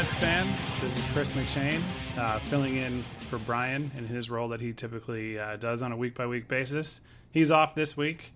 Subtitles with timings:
[0.00, 0.80] Mets fans.
[0.80, 1.82] This is Chris McShane,
[2.18, 5.96] uh, filling in for Brian in his role that he typically uh, does on a
[5.98, 7.02] week by week basis.
[7.32, 8.32] He's off this week.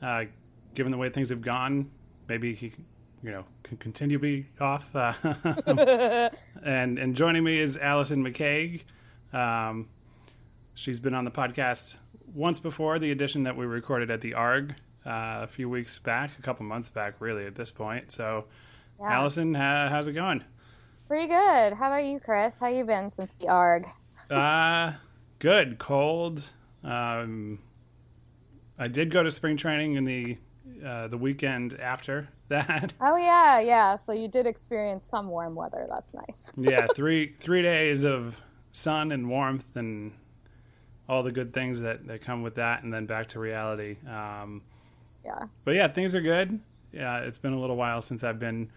[0.00, 0.26] Uh,
[0.76, 1.90] given the way things have gone,
[2.28, 2.70] maybe he,
[3.24, 4.94] you know, can continue to be off.
[4.94, 5.12] Uh,
[6.62, 8.84] and and joining me is Allison McCague.
[9.32, 9.88] Um,
[10.74, 11.96] she's been on the podcast
[12.32, 16.30] once before, the edition that we recorded at the ARG uh, a few weeks back,
[16.38, 18.12] a couple months back, really, at this point.
[18.12, 18.44] So,
[19.04, 20.44] Allison, ha- how's it going?
[21.08, 21.72] Pretty good.
[21.72, 22.58] How about you, Chris?
[22.58, 23.86] How you been since the ARG?
[24.30, 24.92] Uh,
[25.38, 25.78] good.
[25.78, 26.50] Cold.
[26.84, 27.58] Um,
[28.78, 30.36] I did go to spring training in the
[30.84, 32.92] uh, the weekend after that.
[33.00, 33.96] Oh yeah, yeah.
[33.96, 35.86] So you did experience some warm weather.
[35.90, 36.52] That's nice.
[36.58, 38.40] yeah, three three days of
[38.72, 40.12] sun and warmth and
[41.08, 43.96] all the good things that, that come with that, and then back to reality.
[44.06, 44.60] Um,
[45.24, 45.46] Yeah.
[45.64, 46.60] but yeah, things are good.
[46.92, 48.70] Yeah, it's been a little while since I've been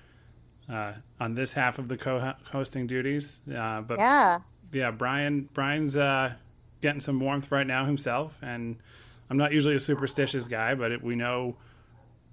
[0.72, 3.42] uh, on this half of the co-hosting duties.
[3.54, 4.40] Uh, but Yeah.
[4.72, 6.34] yeah, Brian Brian's uh,
[6.82, 8.78] getting some warmth right now himself, and
[9.30, 11.58] I'm not usually a superstitious guy, but it, we know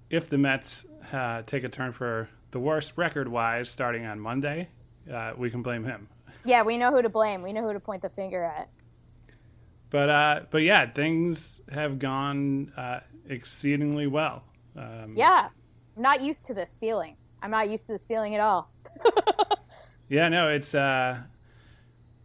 [0.09, 4.69] if the Mets uh, take a turn for the worst record-wise starting on Monday,
[5.11, 6.07] uh, we can blame him.
[6.45, 7.41] Yeah, we know who to blame.
[7.43, 8.69] We know who to point the finger at.
[9.89, 14.43] But uh, but yeah, things have gone uh, exceedingly well.
[14.75, 15.49] Um, Yeah.
[15.97, 17.15] I'm not used to this feeling.
[17.41, 18.69] I'm not used to this feeling at all.
[20.11, 20.73] Yeah, no, it's.
[20.73, 21.19] Uh,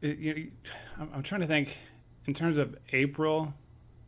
[0.00, 0.50] it, you,
[0.98, 1.76] I'm, I'm trying to think
[2.24, 3.52] in terms of April,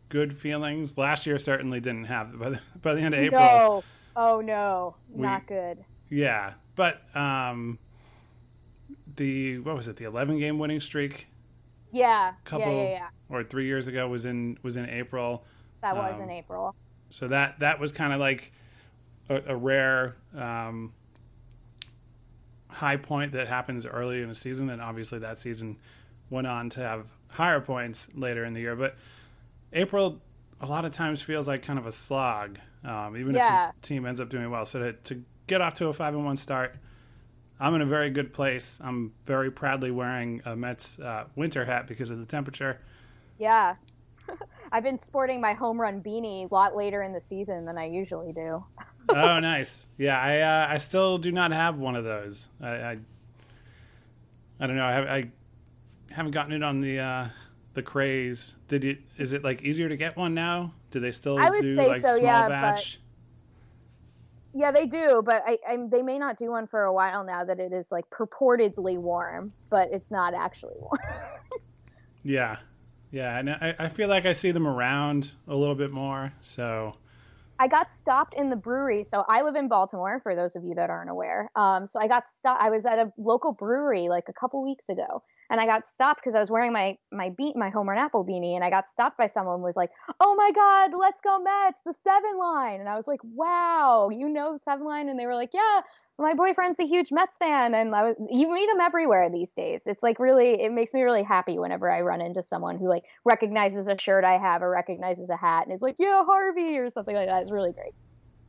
[0.09, 0.97] good feelings.
[0.97, 2.33] Last year certainly didn't have.
[2.33, 2.39] it.
[2.41, 3.85] By the, by the end of April, No.
[4.17, 4.97] Oh no.
[5.11, 5.85] We- Not good.
[6.09, 6.55] yeah.
[6.75, 7.79] But um,
[9.17, 9.97] the what was it?
[9.97, 11.27] The 11 game winning streak,
[11.93, 12.33] Yeah.
[12.45, 13.09] couple Yeah, yeah, yeah.
[13.29, 15.45] or three years ago was in was in April.
[15.83, 16.75] That was Um, in April.
[17.11, 18.53] So that that was kind of like
[19.29, 20.93] a, a rare um,
[22.77, 25.77] high point that happens early in the season, and obviously that season
[26.31, 28.77] went on to have higher points later in the year.
[28.77, 28.97] But
[29.73, 30.21] April
[30.61, 33.69] a lot of times feels like kind of a slog, um, even Yeah.
[33.71, 34.65] if the team ends up doing well.
[34.67, 36.75] So to, to get off to a five and one start
[37.59, 38.79] I'm in a very good place.
[38.83, 42.79] I'm very proudly wearing a Mets uh, winter hat because of the temperature.
[43.39, 43.77] Yeah.
[44.73, 47.87] I've been sporting my home run beanie a lot later in the season than I
[47.87, 48.63] usually do.
[49.09, 49.89] Oh, nice.
[49.99, 52.49] Yeah, I uh, I still do not have one of those.
[52.61, 52.99] I I,
[54.61, 54.85] I don't know.
[54.85, 55.29] I, have, I
[56.11, 57.29] haven't gotten it on the uh,
[57.75, 58.55] the craze.
[58.69, 58.99] Did it?
[59.19, 60.73] Is it like easier to get one now?
[60.91, 63.01] Do they still I would do say like so, small yeah, batch?
[64.55, 67.45] Yeah, they do, but I, I they may not do one for a while now
[67.45, 70.99] that it is like purportedly warm, but it's not actually warm.
[72.27, 72.57] Yeah,
[73.13, 73.39] yeah.
[73.39, 76.33] And I, I feel like I see them around a little bit more.
[76.41, 76.97] So
[77.59, 79.03] I got stopped in the brewery.
[79.03, 81.51] So I live in Baltimore, for those of you that aren't aware.
[81.57, 82.63] Um, so I got stopped.
[82.63, 86.21] I was at a local brewery like a couple weeks ago, and I got stopped
[86.21, 88.89] because I was wearing my my beat my home run apple beanie, and I got
[88.89, 92.81] stopped by someone who was like, "Oh my God, let's go Mets, the seven line!"
[92.81, 95.81] And I was like, "Wow, you know the seven line?" And they were like, "Yeah."
[96.19, 99.87] My boyfriend's a huge Mets fan, and I was, you meet him everywhere these days.
[99.87, 103.05] It's like really, it makes me really happy whenever I run into someone who like
[103.25, 106.89] recognizes a shirt I have or recognizes a hat and is like, "Yeah, Harvey" or
[106.89, 107.43] something like that.
[107.43, 107.93] It's really great.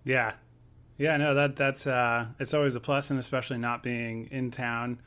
[0.05, 0.33] yeah,
[0.97, 1.17] yeah.
[1.17, 4.99] No, that that's uh, it's always a plus, and especially not being in town.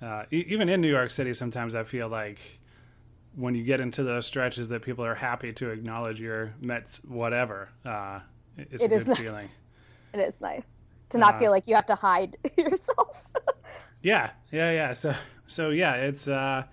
[0.00, 2.38] Uh, e- even in New York City, sometimes I feel like
[3.34, 7.68] when you get into those stretches that people are happy to acknowledge your Mets whatever.
[7.84, 8.20] Uh,
[8.56, 9.18] it's It a is good nice.
[9.18, 9.48] feeling.
[10.14, 10.75] It is nice
[11.10, 13.24] to not Uh, feel like you have to hide yourself.
[14.02, 14.92] Yeah, yeah, yeah.
[14.92, 15.14] So,
[15.46, 16.64] so yeah, it's uh,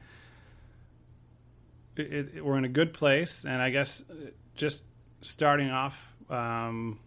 [1.96, 4.14] it, it, we're in a good place, and I guess uh,
[4.56, 4.84] just
[5.22, 7.00] starting off, um,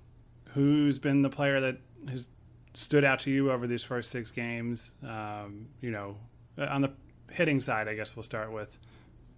[0.54, 1.76] who's been the player that
[2.08, 2.28] has
[2.74, 4.92] stood out to you over these first six games?
[5.02, 6.16] Um, you know,
[6.58, 6.90] uh, on the
[7.30, 8.78] hitting side, I guess we'll start with.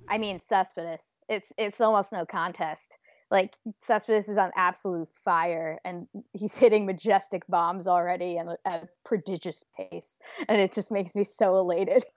[0.08, 1.16] I mean, Cespedes.
[1.28, 2.96] It's it's almost no contest.
[3.30, 8.88] Like Cespedes is on absolute fire, and he's hitting majestic bombs already and at a
[9.04, 12.04] prodigious pace, and it just makes me so elated.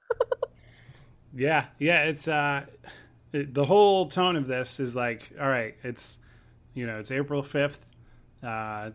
[1.33, 2.03] Yeah, yeah.
[2.03, 2.65] It's uh,
[3.31, 6.19] it, the whole tone of this is like, all right, it's
[6.73, 7.85] you know, it's April fifth.
[8.43, 8.89] Uh,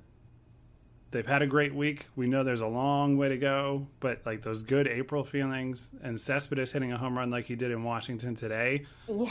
[1.12, 2.06] they've had a great week.
[2.14, 6.20] We know there's a long way to go, but like those good April feelings and
[6.20, 9.30] Cespedes hitting a home run like he did in Washington today, Yeah.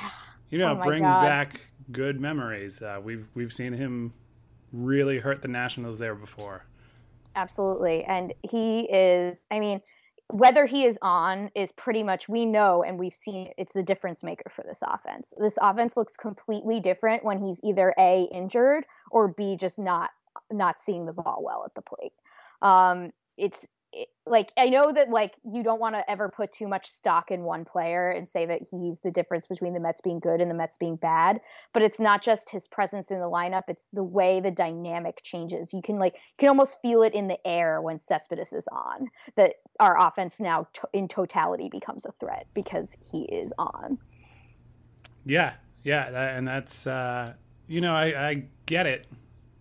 [0.50, 1.22] you know, Oh it brings God.
[1.24, 1.62] back
[1.92, 2.82] good memories.
[2.82, 4.14] Uh, we've we've seen him
[4.74, 6.66] really hurt the Nationals there before.
[7.36, 8.04] Absolutely.
[8.06, 9.82] And he is, I mean,
[10.30, 14.24] whether he is on is pretty much, we know and we've seen it's the difference
[14.24, 15.34] maker for this offense.
[15.38, 20.10] This offense looks completely different when he's either A, injured or B, just not
[20.52, 22.14] not seeing the ball well at the plate.
[22.62, 23.66] Um, it's
[24.26, 27.44] like I know that like you don't want to ever put too much stock in
[27.44, 30.56] one player and say that he's the difference between the Mets being good and the
[30.56, 31.40] Mets being bad,
[31.74, 35.74] but it's not just his presence in the lineup, it's the way the dynamic changes.
[35.74, 39.10] You can like you can almost feel it in the air when Cespedes is on
[39.36, 43.98] that our offense now to- in totality becomes a threat because he is on.
[45.26, 45.54] Yeah,
[45.84, 47.34] yeah, that, and that's uh,
[47.68, 49.06] you know I, I get it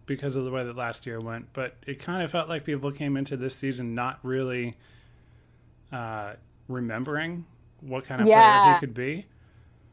[0.06, 2.90] because of the way that last year went, but it kind of felt like people
[2.92, 4.76] came into this season not really
[5.92, 6.32] uh,
[6.68, 7.44] remembering
[7.80, 9.24] what kind of player he could be,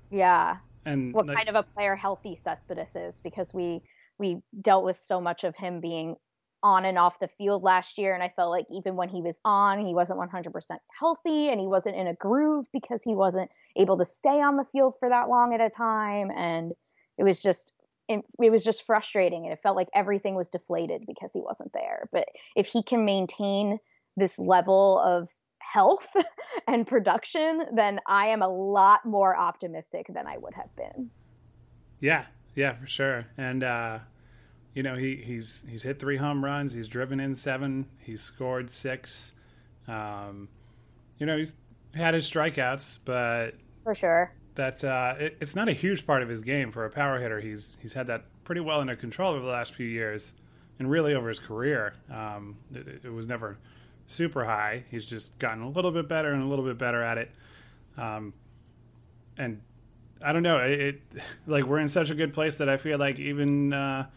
[0.09, 0.57] Yeah.
[0.85, 3.81] and what like, kind of a player healthy Cespedes is because we
[4.17, 6.15] we dealt with so much of him being
[6.63, 9.39] on and off the field last year and I felt like even when he was
[9.43, 13.97] on he wasn't 100% healthy and he wasn't in a groove because he wasn't able
[13.97, 16.73] to stay on the field for that long at a time and
[17.17, 17.73] it was just
[18.11, 21.71] it, it was just frustrating and it felt like everything was deflated because he wasn't
[21.73, 22.07] there.
[22.11, 22.25] But
[22.55, 23.79] if he can maintain
[24.17, 26.07] this level of health
[26.67, 31.09] and production then I am a lot more optimistic than I would have been.
[31.99, 32.25] Yeah,
[32.55, 33.99] yeah, for sure, and uh,
[34.73, 38.71] you know he he's he's hit three home runs, he's driven in seven, he's scored
[38.71, 39.33] six,
[39.87, 40.49] um,
[41.19, 41.55] you know he's
[41.95, 43.51] had his strikeouts, but
[43.83, 46.89] for sure that's uh, it, it's not a huge part of his game for a
[46.89, 47.39] power hitter.
[47.39, 50.33] He's he's had that pretty well under control over the last few years,
[50.79, 51.93] and really over his career.
[52.11, 53.57] Um, it, it was never
[54.07, 54.83] super high.
[54.91, 57.31] He's just gotten a little bit better and a little bit better at it.
[57.97, 58.33] Um,
[59.37, 59.59] and
[60.23, 60.57] I don't know.
[60.57, 61.01] It, it
[61.47, 64.07] like we're in such a good place that I feel like even uh,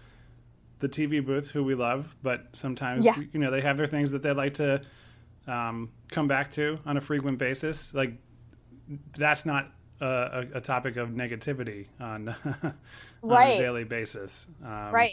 [0.81, 3.15] the TV booth, who we love, but sometimes Yeah.
[3.33, 4.83] you know they have their things that they like to
[5.47, 7.95] um, come back to on a frequent basis.
[7.95, 8.15] Like
[9.17, 9.69] that's not
[10.01, 12.29] a, a, topic of negativity on,
[12.63, 12.75] on
[13.23, 13.59] Right.
[13.59, 14.47] a daily basis.
[14.63, 15.13] Um, right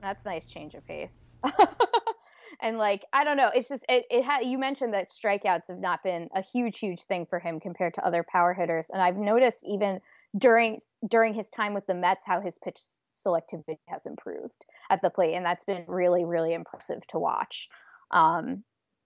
[0.00, 1.24] that's nice change of pace
[2.60, 5.78] and like i don't know it's just it, it had you mentioned that strikeouts have
[5.78, 9.16] not been a huge huge thing for him compared to other power hitters and i've
[9.16, 9.98] noticed even
[10.36, 12.78] during during his time with the mets how his pitch
[13.14, 17.68] selectivity has improved at the plate and that's been really really impressive to watch
[18.10, 18.62] um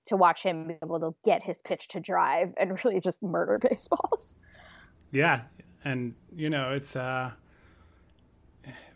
[0.08, 3.58] to watch him be able to get his pitch to drive and really just murder
[3.58, 4.36] baseballs.
[5.10, 5.42] Yeah,
[5.84, 7.30] and you know it's uh,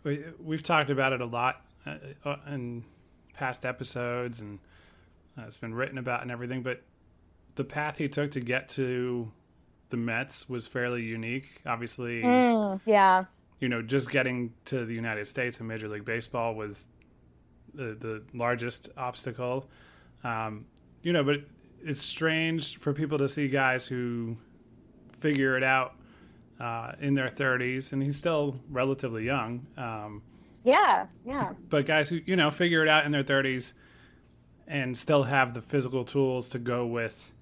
[0.03, 2.83] we we've talked about it a lot uh, uh, in
[3.33, 4.59] past episodes, and
[5.37, 6.61] uh, it's been written about and everything.
[6.61, 6.81] But
[7.55, 9.31] the path he took to get to
[9.89, 11.61] the Mets was fairly unique.
[11.65, 13.25] Obviously, mm, yeah,
[13.59, 16.87] you know, just getting to the United States and Major League Baseball was
[17.73, 19.69] the the largest obstacle.
[20.23, 20.65] Um,
[21.01, 21.41] you know, but
[21.83, 24.37] it's strange for people to see guys who
[25.19, 25.95] figure it out
[26.59, 29.65] uh, in their 30s, and he's still relatively young.
[29.77, 30.21] Um,
[30.63, 31.53] yeah, yeah.
[31.69, 33.73] But guys who you know figure it out in their 30s
[34.67, 37.33] and still have the physical tools to go with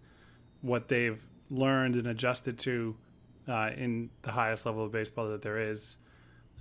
[0.61, 2.95] what they've learned and adjusted to
[3.47, 5.97] uh, in the highest level of baseball that there is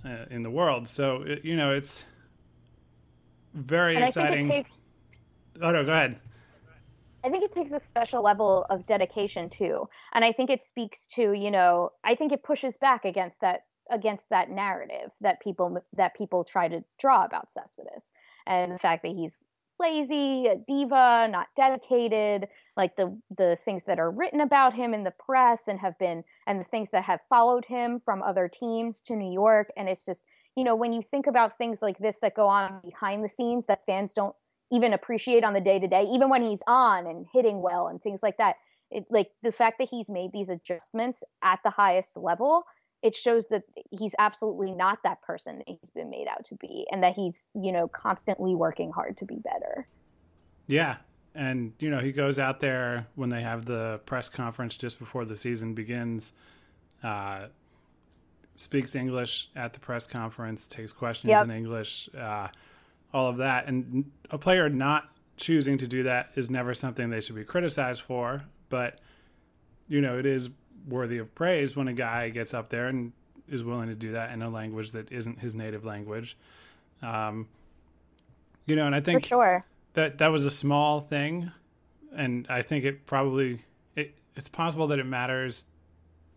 [0.05, 0.87] uh, in the world.
[0.87, 2.05] So it, you know, it's
[3.53, 4.49] very and exciting.
[4.49, 4.71] Takes,
[5.61, 6.19] oh no, go ahead.
[7.23, 10.97] I think it takes a special level of dedication too, and I think it speaks
[11.15, 13.61] to you know I think it pushes back against that
[13.91, 18.11] against that narrative that people that people try to draw about Cespedes.
[18.47, 19.43] And the fact that he's
[19.79, 22.47] lazy, a diva, not dedicated,
[22.77, 26.23] like the the things that are written about him in the press and have been
[26.47, 29.69] and the things that have followed him from other teams to New York.
[29.77, 30.25] And it's just
[30.55, 33.65] you know when you think about things like this that go on behind the scenes
[33.65, 34.35] that fans don't
[34.71, 38.01] even appreciate on the day to day, even when he's on and hitting well and
[38.01, 38.55] things like that.
[38.89, 42.65] It, like the fact that he's made these adjustments at the highest level,
[43.01, 46.85] it shows that he's absolutely not that person that he's been made out to be,
[46.91, 49.87] and that he's you know constantly working hard to be better.
[50.67, 50.97] Yeah,
[51.33, 55.25] and you know he goes out there when they have the press conference just before
[55.25, 56.33] the season begins.
[57.01, 57.47] Uh,
[58.55, 61.43] speaks English at the press conference, takes questions yep.
[61.45, 62.09] in English.
[62.15, 62.47] Uh,
[63.13, 63.67] all of that.
[63.67, 68.01] And a player not choosing to do that is never something they should be criticized
[68.01, 68.43] for.
[68.69, 68.99] But,
[69.87, 70.49] you know, it is
[70.87, 73.11] worthy of praise when a guy gets up there and
[73.47, 76.37] is willing to do that in a language that isn't his native language.
[77.01, 77.47] Um,
[78.65, 81.51] you know, and I think sure that that was a small thing,
[82.15, 83.65] and I think it probably
[83.95, 85.65] it, it's possible that it matters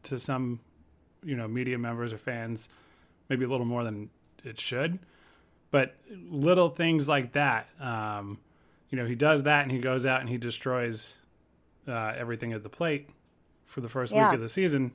[0.05, 0.61] to some,
[1.23, 2.69] you know, media members or fans,
[3.29, 4.11] maybe a little more than
[4.43, 4.99] it should.
[5.75, 5.97] But
[6.31, 8.39] little things like that, um,
[8.91, 11.17] you know, he does that and he goes out and he destroys
[11.89, 13.11] uh, everything at the plate
[13.65, 14.29] for the first yeah.
[14.29, 14.93] week of the season.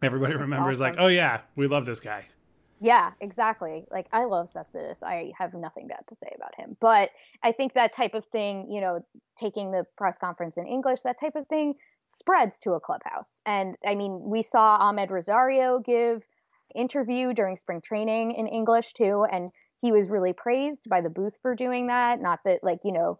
[0.00, 0.94] Everybody That's remembers, awesome.
[0.94, 2.24] like, oh yeah, we love this guy.
[2.80, 3.84] Yeah, exactly.
[3.90, 5.02] Like I love Cespedes.
[5.02, 6.74] I have nothing bad to say about him.
[6.80, 7.10] But
[7.42, 9.04] I think that type of thing, you know,
[9.36, 13.42] taking the press conference in English, that type of thing spreads to a clubhouse.
[13.44, 16.22] And I mean, we saw Amed Rosario give
[16.74, 19.50] interview during spring training in English too, and
[19.82, 22.22] he was really praised by the booth for doing that.
[22.22, 23.18] Not that like, you know,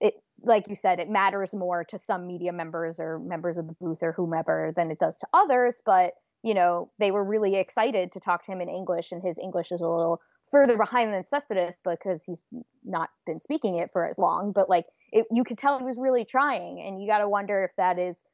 [0.00, 3.74] it like you said, it matters more to some media members or members of the
[3.80, 8.12] booth or whomever than it does to others, but you know, they were really excited
[8.12, 10.20] to talk to him in English and his English is a little
[10.50, 12.42] further behind than Cespedes because he's
[12.84, 15.96] not been speaking it for as long, but like it, you could tell he was
[15.96, 18.24] really trying and you got to wonder if that is,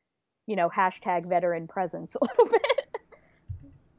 [0.48, 2.98] you know, hashtag veteran presence a little bit.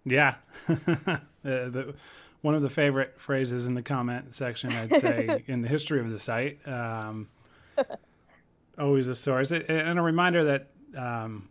[0.04, 0.36] Yeah.
[0.68, 1.96] uh, the,
[2.41, 6.10] one of the favorite phrases in the comment section, I'd say, in the history of
[6.10, 6.65] the site.
[6.67, 7.29] Um,
[8.79, 9.51] always a source.
[9.51, 11.50] And a reminder that um,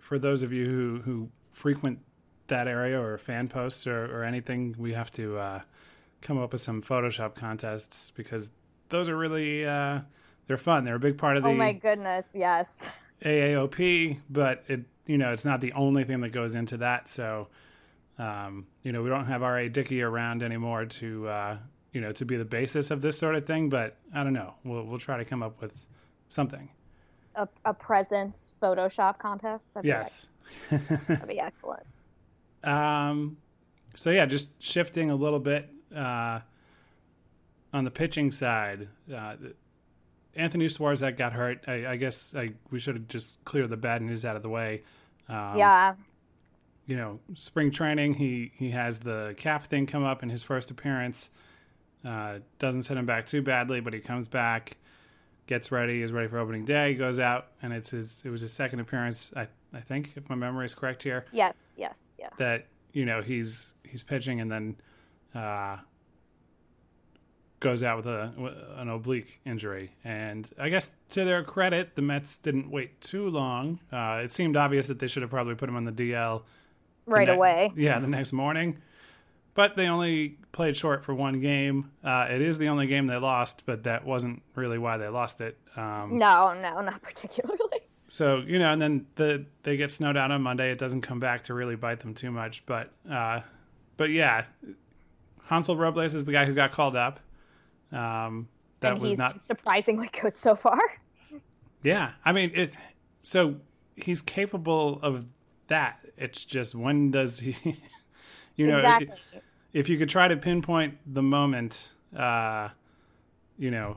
[0.00, 2.00] for those of you who, who frequent
[2.48, 5.60] that area or fan posts or, or anything, we have to uh,
[6.20, 8.50] come up with some Photoshop contests because
[8.88, 10.00] those are really uh,
[10.46, 10.84] they're fun.
[10.84, 11.50] They're a big part of the.
[11.50, 12.30] Oh my goodness!
[12.34, 12.86] Yes.
[13.22, 17.08] AAOP, but it you know it's not the only thing that goes into that.
[17.08, 17.48] So
[18.18, 19.68] um, you know, we don't have R.A.
[19.68, 21.56] Dickey around anymore to, uh,
[21.92, 23.68] you know, to be the basis of this sort of thing.
[23.68, 24.54] But I don't know.
[24.64, 25.86] We'll we'll try to come up with
[26.28, 26.68] something.
[27.36, 29.74] A, a presence Photoshop contest.
[29.74, 30.28] That'd yes,
[30.70, 30.76] be
[31.08, 31.86] that'd be excellent.
[32.62, 33.36] Um,
[33.94, 36.40] so yeah, just shifting a little bit uh,
[37.72, 38.88] on the pitching side.
[39.12, 39.34] Uh,
[40.36, 41.64] Anthony Swarzak got hurt.
[41.66, 44.48] I, I guess I, we should have just cleared the bad news out of the
[44.48, 44.82] way.
[45.28, 45.94] Um, yeah,
[46.86, 50.70] you know, spring training, he he has the calf thing come up in his first
[50.70, 51.30] appearance.
[52.04, 54.76] Uh, doesn't set him back too badly, but he comes back,
[55.46, 58.22] gets ready, is ready for opening day, goes out, and it's his.
[58.24, 61.24] It was his second appearance, I I think, if my memory is correct here.
[61.32, 62.28] Yes, yes, yeah.
[62.36, 64.76] That you know he's he's pitching and then
[65.34, 65.78] uh,
[67.60, 68.32] goes out with a
[68.76, 73.80] an oblique injury, and I guess to their credit, the Mets didn't wait too long.
[73.90, 76.42] Uh, it seemed obvious that they should have probably put him on the DL
[77.06, 77.72] right ne- away.
[77.76, 78.78] Yeah, the next morning.
[79.54, 81.90] but they only played short for one game.
[82.02, 85.40] Uh, it is the only game they lost, but that wasn't really why they lost
[85.40, 85.56] it.
[85.76, 87.80] Um, no, no, not particularly.
[88.08, 90.70] So you know, and then the they get snowed out on Monday.
[90.70, 93.40] It doesn't come back to really bite them too much, but uh,
[93.96, 94.44] but yeah,
[95.44, 97.20] Hansel Robles is the guy who got called up.
[97.92, 98.48] Um,
[98.80, 100.80] that and was not surprisingly good so far.
[101.82, 102.72] Yeah, I mean it.
[103.20, 103.56] So
[103.96, 105.26] he's capable of
[105.68, 106.03] that.
[106.16, 107.56] It's just when does he?
[108.56, 109.08] you know, exactly.
[109.32, 109.42] if,
[109.72, 112.68] if you could try to pinpoint the moment, uh,
[113.58, 113.96] you know,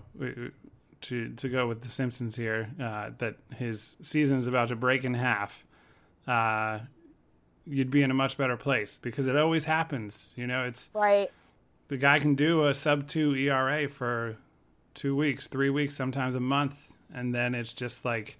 [1.02, 5.04] to to go with the Simpsons here, uh, that his season is about to break
[5.04, 5.66] in half.
[6.28, 6.80] Uh,
[7.66, 10.34] you'd be in a much better place because it always happens.
[10.38, 11.30] You know, it's right.
[11.90, 14.38] The guy can do a sub two ERA for
[14.94, 18.38] two weeks, three weeks, sometimes a month, and then it's just like,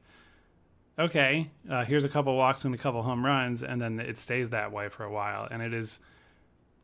[0.98, 4.50] okay, uh, here's a couple walks and a couple home runs, and then it stays
[4.51, 6.00] that way for a while, and it is,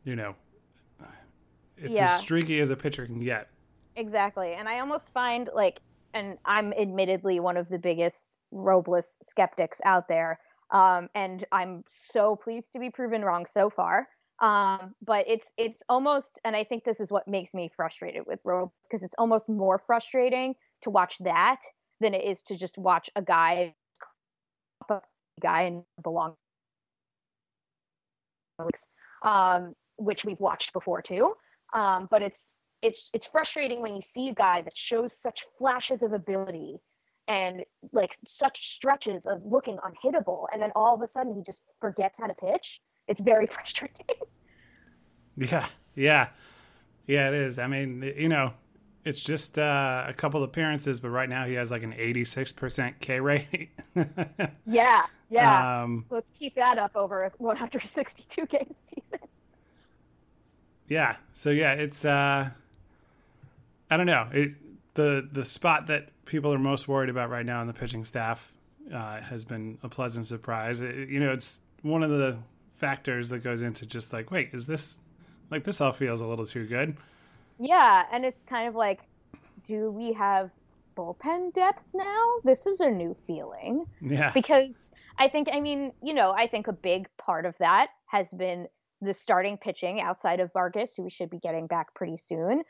[0.04, 0.34] you know,
[1.76, 2.04] it's yeah.
[2.04, 3.48] as streaky as a pitcher can get.
[3.96, 5.80] Exactly, and I almost find like,
[6.12, 10.38] and I'm admittedly one of the biggest Robles skeptics out there
[10.70, 14.08] um, and I'm so pleased to be proven wrong so far.
[14.40, 18.40] Um, but it's it's almost, and I think this is what makes me frustrated with
[18.44, 21.60] Robles because it's almost more frustrating to watch that
[22.00, 23.74] than it is to just watch a guy,
[25.40, 26.34] guy and belong,
[29.22, 31.34] um, which we've watched before too.
[31.72, 36.02] Um, but it's it's it's frustrating when you see a guy that shows such flashes
[36.02, 36.76] of ability
[37.26, 37.62] and
[37.92, 42.18] like such stretches of looking unhittable and then all of a sudden he just forgets
[42.18, 42.80] how to pitch.
[43.08, 44.06] It's very frustrating.
[45.36, 46.28] Yeah yeah.
[47.06, 47.58] Yeah it is.
[47.58, 48.52] I mean you know
[49.04, 53.20] it's just uh, a couple appearances but right now he has like an 86% k
[53.20, 53.70] rate
[54.66, 59.28] yeah yeah um, let's keep that up over a 162 game season
[60.88, 62.48] yeah so yeah it's uh
[63.90, 64.52] i don't know it
[64.94, 68.52] the the spot that people are most worried about right now in the pitching staff
[68.92, 70.80] uh, has been a pleasant surprise.
[70.80, 72.38] It, you know, it's one of the
[72.76, 74.98] factors that goes into just like, wait, is this
[75.50, 76.96] like this all feels a little too good?
[77.58, 79.06] Yeah, and it's kind of like,
[79.64, 80.50] do we have
[80.96, 82.24] bullpen depth now?
[82.44, 83.84] This is a new feeling.
[84.00, 84.30] Yeah.
[84.32, 88.30] Because I think, I mean, you know, I think a big part of that has
[88.30, 88.66] been
[89.00, 92.62] the starting pitching outside of Vargas, who we should be getting back pretty soon,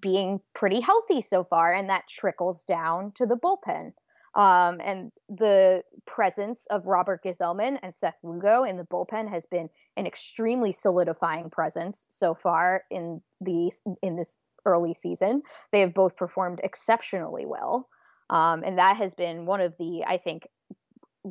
[0.00, 3.92] being pretty healthy so far, and that trickles down to the bullpen.
[4.34, 9.68] Um, and the presence of Robert Gsellman and Seth Lugo in the bullpen has been
[9.96, 13.70] an extremely solidifying presence so far in the
[14.02, 15.42] in this early season.
[15.70, 17.88] They have both performed exceptionally well,
[18.30, 20.48] um, and that has been one of the I think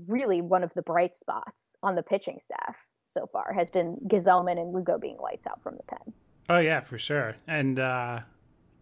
[0.08, 4.60] really one of the bright spots on the pitching staff so far has been Gsellman
[4.60, 6.14] and Lugo being lights out from the pen.
[6.50, 7.36] Oh yeah, for sure.
[7.48, 8.22] And uh,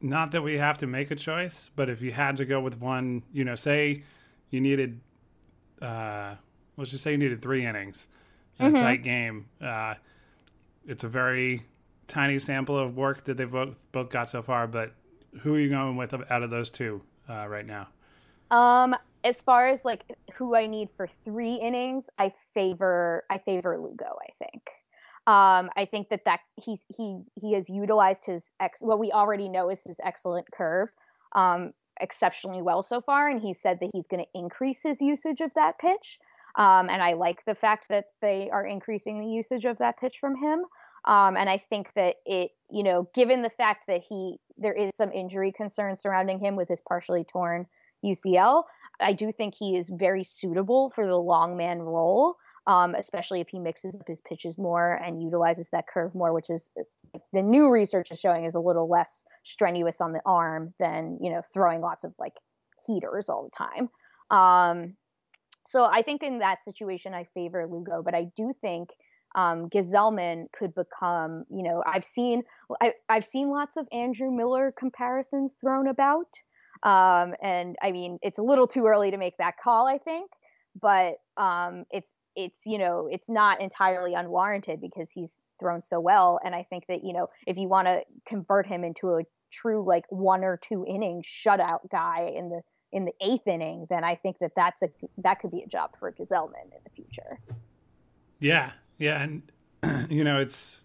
[0.01, 2.79] not that we have to make a choice, but if you had to go with
[2.79, 4.03] one, you know, say
[4.49, 4.99] you needed,
[5.81, 6.35] uh,
[6.77, 8.07] let's just say you needed three innings
[8.59, 8.75] in mm-hmm.
[8.75, 9.45] a tight game.
[9.61, 9.95] Uh,
[10.87, 11.61] it's a very
[12.07, 14.93] tiny sample of work that they've both, both got so far, but
[15.41, 17.87] who are you going with out of those two uh, right now?
[18.49, 23.77] Um, as far as like who I need for three innings, I favor I favor
[23.77, 24.17] Lugo.
[24.21, 24.69] I think.
[25.27, 29.49] Um, I think that that he's he he has utilized his ex what we already
[29.49, 30.89] know is his excellent curve
[31.35, 35.41] um, exceptionally well so far, and he said that he's going to increase his usage
[35.41, 36.17] of that pitch.
[36.55, 40.17] Um, and I like the fact that they are increasing the usage of that pitch
[40.19, 40.65] from him.
[41.05, 44.95] Um, and I think that it, you know, given the fact that he there is
[44.95, 47.65] some injury concern surrounding him with his partially torn
[48.03, 48.63] UCL,
[48.99, 52.35] I do think he is very suitable for the long man role
[52.67, 56.49] um, especially if he mixes up his pitches more and utilizes that curve more, which
[56.49, 56.71] is
[57.33, 61.31] the new research is showing is a little less strenuous on the arm than you
[61.31, 62.33] know throwing lots of like
[62.85, 63.89] heaters all the time.
[64.29, 64.95] Um,
[65.67, 68.89] so I think in that situation I favor Lugo, but I do think
[69.35, 72.43] um, Gsellman could become, you know, I've seen
[72.81, 76.27] I, have seen lots of Andrew Miller comparisons thrown about,
[76.83, 80.29] um, and I mean it's a little too early to make that call, I think,
[80.79, 86.39] but um, it's it's you know it's not entirely unwarranted because he's thrown so well.
[86.43, 89.83] And i think that you know if you want to convert him into a true
[89.85, 92.61] like one or two inning shutout guy in the
[92.93, 95.91] in the eighth inning then i think that that's a that could be a job
[95.99, 97.39] for Gsellman in the future.
[98.39, 98.71] Yeah.
[98.97, 99.21] Yeah.
[99.21, 99.43] And
[100.09, 100.83] you know it's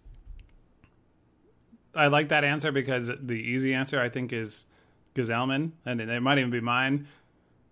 [1.95, 4.67] i like that answer because the easy answer i think is
[5.15, 7.09] Gsellman and it might even be mine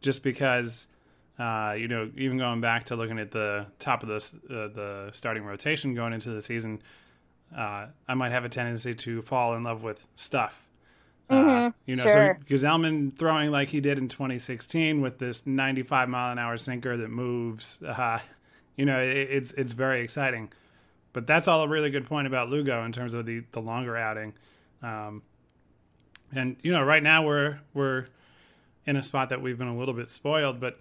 [0.00, 0.88] just because
[1.38, 4.16] uh, you know, even going back to looking at the top of the
[4.54, 6.80] uh, the starting rotation going into the season,
[7.56, 10.64] uh, I might have a tendency to fall in love with stuff.
[11.30, 12.38] Mm-hmm, uh, you know, sure.
[12.40, 16.96] so Gsellman throwing like he did in 2016 with this 95 mile an hour sinker
[16.96, 17.82] that moves.
[17.82, 18.18] Uh,
[18.76, 20.52] you know, it, it's it's very exciting.
[21.12, 23.96] But that's all a really good point about Lugo in terms of the the longer
[23.96, 24.34] outing.
[24.82, 25.22] Um,
[26.32, 28.06] and you know, right now we're we're
[28.86, 30.78] in a spot that we've been a little bit spoiled, but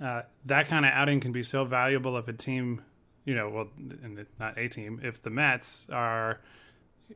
[0.00, 2.82] uh, that kind of outing can be so valuable if a team,
[3.24, 6.40] you know, well, the, not a team, if the Mets are,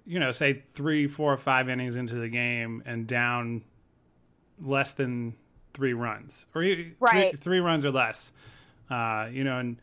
[0.07, 3.63] you know, say three, four, five innings into the game and down
[4.61, 5.35] less than
[5.75, 6.63] three runs, or
[7.01, 7.31] right.
[7.31, 8.33] three, three runs or less,
[8.91, 9.77] uh, you know, and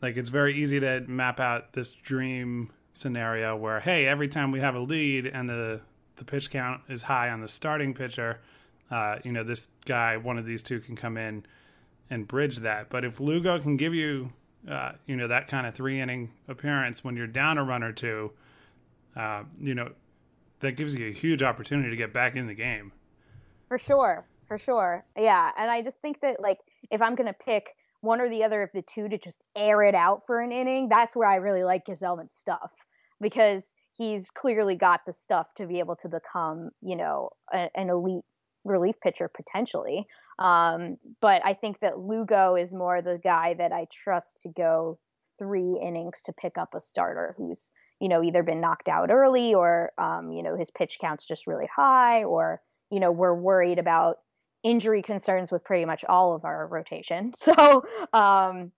[0.00, 4.60] like it's very easy to map out this dream scenario where, hey, every time we
[4.60, 5.80] have a lead and the
[6.16, 8.40] the pitch count is high on the starting pitcher,
[8.90, 11.44] uh, you know, this guy, one of these two, can come in
[12.12, 12.90] and bridge that.
[12.90, 14.32] But if Lugo can give you,
[14.70, 17.92] uh, you know, that kind of three inning appearance when you're down a run or
[17.92, 18.32] two,
[19.16, 19.90] uh, you know,
[20.60, 22.92] that gives you a huge opportunity to get back in the game.
[23.68, 25.50] For sure, for sure, yeah.
[25.56, 26.58] And I just think that like
[26.90, 29.94] if I'm gonna pick one or the other of the two to just air it
[29.94, 32.70] out for an inning, that's where I really like Gsellman's stuff
[33.22, 37.88] because he's clearly got the stuff to be able to become, you know, a, an
[37.88, 38.24] elite
[38.64, 40.06] relief pitcher potentially.
[40.42, 44.98] Um, but I think that Lugo is more the guy that I trust to go
[45.38, 49.54] three innings to pick up a starter who's, you know, either been knocked out early
[49.54, 53.78] or, um, you know, his pitch count's just really high or, you know, we're worried
[53.78, 54.18] about
[54.64, 57.32] injury concerns with pretty much all of our rotation.
[57.38, 58.72] So, um,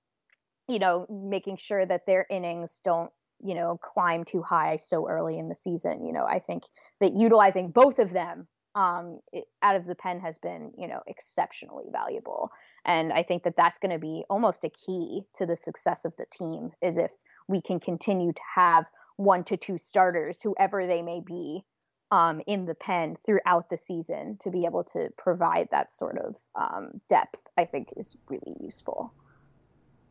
[0.69, 3.11] you know, making sure that their innings don't
[3.45, 6.63] you know climb too high so early in the season you know i think
[7.01, 11.01] that utilizing both of them um, it, out of the pen has been you know
[11.07, 12.51] exceptionally valuable.
[12.85, 16.13] And i think that that's going to be almost a key to the success of
[16.17, 17.11] the team is if
[17.49, 18.85] we can continue to have
[19.17, 21.65] one to two starters whoever they may be
[22.11, 26.37] um, in the pen throughout the season to be able to provide that sort of
[26.55, 29.13] um, depth i think is really useful.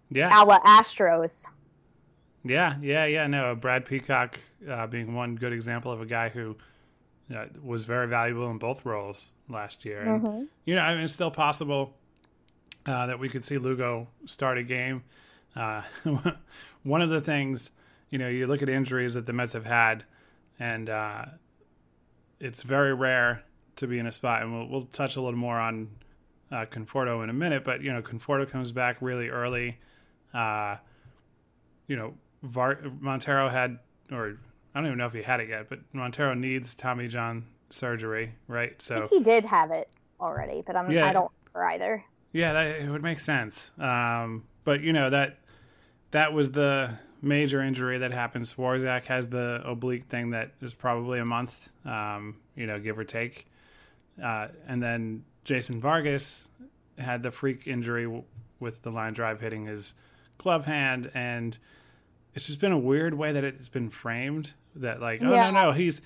[0.10, 0.30] Yeah.
[0.32, 1.46] Our astros.
[2.46, 3.28] Yeah, yeah, yeah.
[3.28, 6.58] No, Brad Peacock uh, being one good example of a guy who
[7.62, 10.02] was very valuable in both roles last year.
[10.02, 10.42] And, mm-hmm.
[10.66, 11.94] you know, I mean, it's still possible
[12.86, 15.04] uh, that we could see Lugo start a game.
[15.56, 15.84] Uh,
[16.84, 17.72] one of the things,
[18.10, 20.04] you know, you look at injuries that the Mets have had,
[20.60, 21.26] and uh,
[22.40, 23.44] it's very rare
[23.78, 24.42] to be in a spot.
[24.42, 25.90] And we'll, we'll touch a little more on
[26.52, 29.80] uh, Conforto in a minute, but, you know, Conforto comes back really early.
[30.34, 33.80] you know, Var- Montero had,
[34.12, 34.38] or
[34.74, 38.34] I don't even know if he had it yet, but Montero needs Tommy John surgery,
[38.48, 38.82] right?
[38.82, 42.04] So he did have it already, but I'm yeah, I don't remember either.
[42.32, 43.72] Yeah, that it would make sense.
[43.78, 45.38] Um, but you know that
[46.12, 48.46] that was the major injury that happened.
[48.46, 53.04] Swarzak has the oblique thing that is probably a month, um, you know, give or
[53.04, 53.48] take.
[54.22, 56.50] Uh, and then Jason Vargas
[56.98, 58.24] had the freak injury w-
[58.60, 59.96] with the line drive hitting his
[60.38, 61.58] glove hand and
[62.34, 65.52] it's just been a weird way that it's been framed that like oh yeah.
[65.52, 66.02] no no he's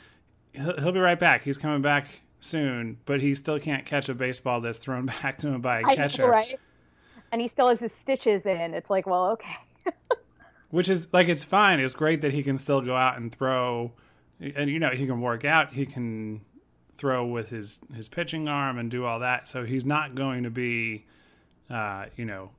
[0.54, 1.44] he'll, he'll, be right back.
[1.44, 5.48] He's coming back soon but he still can't catch a baseball that's thrown back to
[5.48, 6.60] him by a catcher know, right?
[7.32, 8.74] And he still has his stitches in.
[8.74, 9.58] It's like well okay.
[10.70, 11.80] Which is like it's fine.
[11.80, 13.94] It's great that he can still go out and throw
[14.40, 15.74] and you know he can work out.
[15.74, 16.42] He can
[16.98, 19.48] throw with his his pitching arm and do all that.
[19.48, 21.06] So he's not going to be
[21.70, 22.52] uh, you know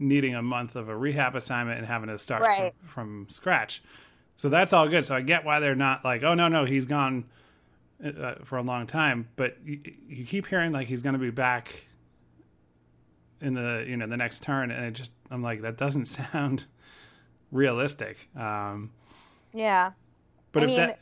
[0.00, 2.74] needing a month of a rehab assignment and having to start right.
[2.80, 3.82] from, from, scratch.
[4.36, 5.04] So that's all good.
[5.04, 7.26] So I get why they're not like, oh no, no, he's gone
[8.02, 9.28] uh, for a long time.
[9.36, 11.84] But you, you keep hearing like he's going to be back
[13.40, 16.66] in the you know the next turn, and it just I'm like that doesn't sound
[17.52, 18.28] realistic.
[18.36, 18.90] Um,
[19.52, 19.92] yeah,
[20.52, 21.00] but I if mean, that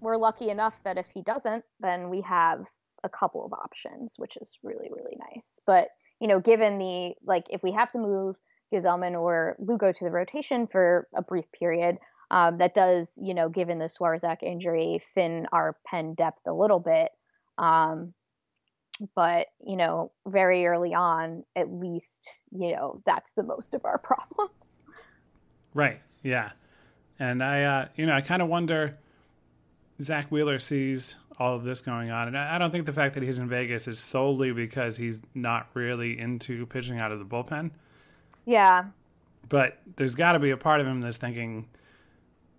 [0.00, 2.68] we're lucky enough that if he doesn't, then we have
[3.04, 5.60] a couple of options, which is really really nice.
[5.66, 5.88] But
[6.22, 8.36] you know, given the like, if we have to move
[8.72, 11.98] Gsellman or Lugo to the rotation for a brief period,
[12.30, 16.78] um, that does, you know, given the Swarzak injury, thin our pen depth a little
[16.78, 17.10] bit.
[17.58, 18.14] Um,
[19.16, 23.98] but you know, very early on, at least, you know, that's the most of our
[24.04, 24.80] problems.
[25.74, 26.00] Right.
[26.22, 26.52] Yeah.
[27.18, 28.96] And I, uh, you know, I kind of wonder.
[30.00, 32.28] Zack Wheeler sees all of this going on.
[32.28, 35.68] And I don't think the fact that he's in Vegas is solely because he's not
[35.74, 37.72] really into pitching out of the bullpen.
[38.44, 38.84] Yeah.
[39.48, 41.66] But there's got to be a part of him that's thinking,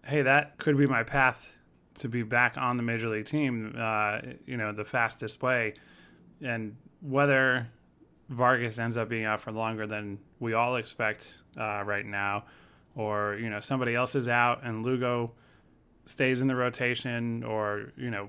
[0.03, 1.55] hey, that could be my path
[1.95, 5.75] to be back on the major league team, uh, you know, the fastest way.
[6.41, 7.69] And whether
[8.27, 12.43] Vargas ends up being out for longer than we all expect uh, right now,
[12.95, 15.31] or, you know, somebody else is out and Lugo
[16.03, 18.27] stays in the rotation or, you know,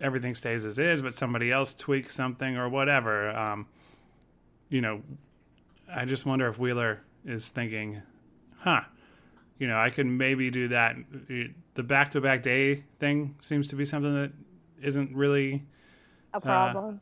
[0.00, 3.30] everything stays as is, but somebody else tweaks something or whatever.
[3.30, 3.66] Um,
[4.68, 5.02] you know,
[5.92, 8.02] I just wonder if Wheeler is thinking,
[8.58, 8.82] huh,
[9.58, 10.96] you know, I could maybe do that.
[11.74, 14.32] The back to back day thing seems to be something that
[14.82, 15.64] isn't really
[16.32, 16.96] a problem.
[16.96, 16.98] Uh,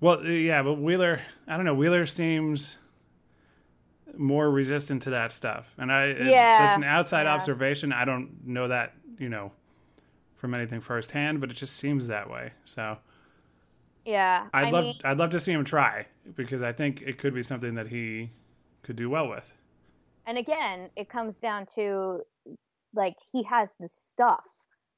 [0.00, 1.74] well, yeah, but Wheeler, I don't know.
[1.74, 2.76] Wheeler seems
[4.16, 7.34] more resistant to that stuff, and I yeah, just an outside yeah.
[7.34, 7.92] observation.
[7.92, 9.52] I don't know that you know
[10.44, 12.52] from anything firsthand, but it just seems that way.
[12.66, 12.98] So
[14.04, 16.04] yeah, I'd I love mean, I'd love to see him try
[16.36, 18.28] because I think it could be something that he
[18.82, 19.54] could do well with.
[20.26, 22.20] And again, it comes down to
[22.92, 24.44] like he has the stuff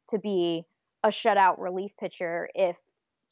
[0.08, 0.64] to be
[1.04, 2.76] a shutout relief pitcher if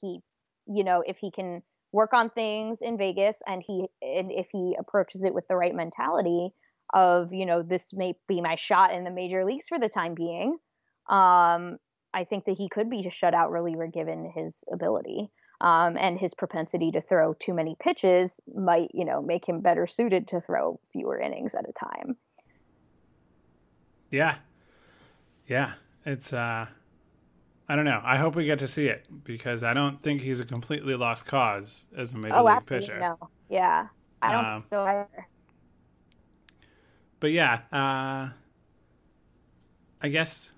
[0.00, 0.20] he,
[0.68, 4.76] you know, if he can work on things in Vegas and he and if he
[4.78, 6.50] approaches it with the right mentality
[6.92, 10.14] of, you know, this may be my shot in the major leagues for the time
[10.14, 10.58] being.
[11.08, 11.78] Um,
[12.14, 15.30] I think that he could be a shutout reliever given his ability.
[15.60, 19.86] Um, and his propensity to throw too many pitches might, you know, make him better
[19.86, 22.16] suited to throw fewer innings at a time.
[24.10, 24.36] Yeah,
[25.46, 25.74] yeah,
[26.04, 26.66] it's uh,
[27.68, 28.00] I don't know.
[28.04, 31.26] I hope we get to see it because I don't think he's a completely lost
[31.26, 32.98] cause as a major oh, league pitcher.
[32.98, 33.16] No.
[33.48, 33.86] Yeah,
[34.20, 35.28] I don't um, think so either.
[37.20, 38.28] But yeah, uh,
[40.02, 40.50] I guess.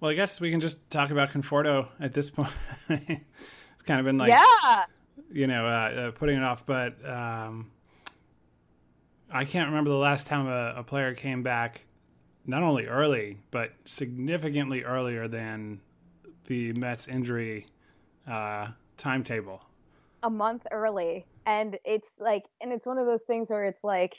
[0.00, 2.52] Well, I guess we can just talk about Conforto at this point.
[2.88, 4.84] it's kind of been like, yeah,
[5.30, 6.64] you know, uh, uh, putting it off.
[6.64, 7.70] But um,
[9.30, 11.84] I can't remember the last time a, a player came back
[12.46, 15.80] not only early, but significantly earlier than
[16.46, 17.66] the Mets injury
[18.26, 19.62] uh, timetable.
[20.22, 21.26] A month early.
[21.44, 24.14] And it's like, and it's one of those things where it's like,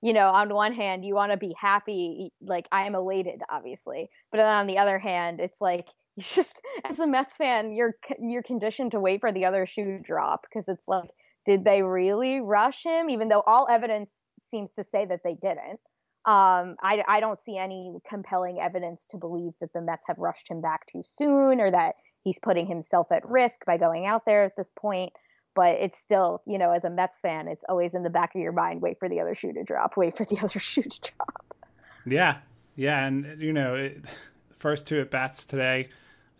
[0.00, 4.10] you know, on one hand, you want to be happy, like I am elated, obviously,
[4.30, 7.94] but then on the other hand, it's like you just, as a Mets fan, you're
[8.20, 11.10] you're conditioned to wait for the other shoe to drop because it's like,
[11.46, 13.10] did they really rush him?
[13.10, 15.80] Even though all evidence seems to say that they didn't.
[16.26, 20.50] Um, I, I don't see any compelling evidence to believe that the Mets have rushed
[20.50, 24.44] him back too soon or that he's putting himself at risk by going out there
[24.44, 25.12] at this point.
[25.58, 28.40] But it's still, you know, as a Mets fan, it's always in the back of
[28.40, 31.00] your mind wait for the other shoe to drop, wait for the other shoe to
[31.00, 31.66] drop.
[32.06, 32.36] Yeah.
[32.76, 33.04] Yeah.
[33.04, 34.04] And, you know, it,
[34.56, 35.88] first two at bats today,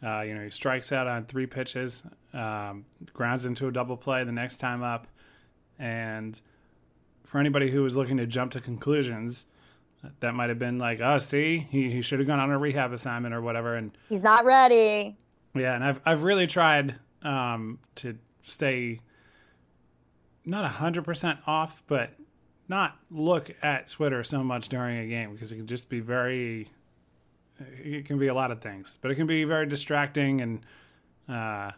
[0.04, 4.22] uh, you know, he strikes out on three pitches, um, grounds into a double play
[4.22, 5.08] the next time up.
[5.80, 6.40] And
[7.24, 9.46] for anybody who was looking to jump to conclusions,
[10.20, 12.92] that might have been like, oh, see, he, he should have gone on a rehab
[12.92, 13.74] assignment or whatever.
[13.74, 15.16] And he's not ready.
[15.54, 19.00] Yeah, and I've I've really tried um, to stay
[20.44, 22.10] not hundred percent off, but
[22.68, 26.68] not look at Twitter so much during a game because it can just be very.
[27.82, 30.60] It can be a lot of things, but it can be very distracting and
[31.28, 31.72] uh,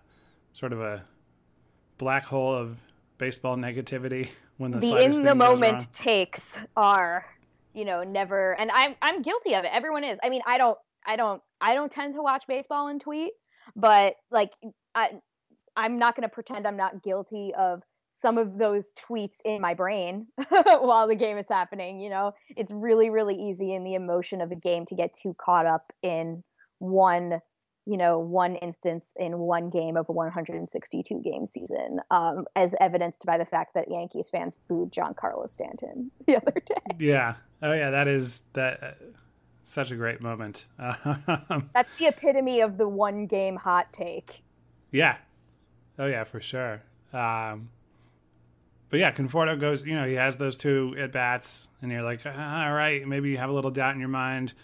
[0.53, 1.03] sort of a
[1.97, 2.79] black hole of
[3.19, 7.27] baseball negativity when the, the in the moment takes are
[7.75, 10.79] you know never and i'm i'm guilty of it everyone is i mean i don't
[11.07, 13.33] i don't i don't tend to watch baseball and tweet
[13.77, 14.53] but like
[14.95, 15.11] i
[15.77, 19.75] i'm not going to pretend i'm not guilty of some of those tweets in my
[19.75, 24.41] brain while the game is happening you know it's really really easy in the emotion
[24.41, 26.43] of a game to get too caught up in
[26.79, 27.41] one
[27.87, 33.27] you know, one instance in one game of a 162 game season, um, as evidenced
[33.27, 36.97] by the fact that Yankees fans booed Giancarlo Stanton the other day.
[37.01, 37.35] Yeah.
[37.63, 37.91] Oh, yeah.
[37.91, 38.83] That is that.
[38.83, 38.93] Uh,
[39.63, 40.67] such a great moment.
[40.79, 44.43] That's the epitome of the one game hot take.
[44.91, 45.17] Yeah.
[45.97, 46.83] Oh, yeah, for sure.
[47.13, 47.71] Um,
[48.91, 52.21] but yeah, Conforto goes, you know, he has those two at bats, and you're like,
[52.27, 54.55] ah, all right, maybe you have a little doubt in your mind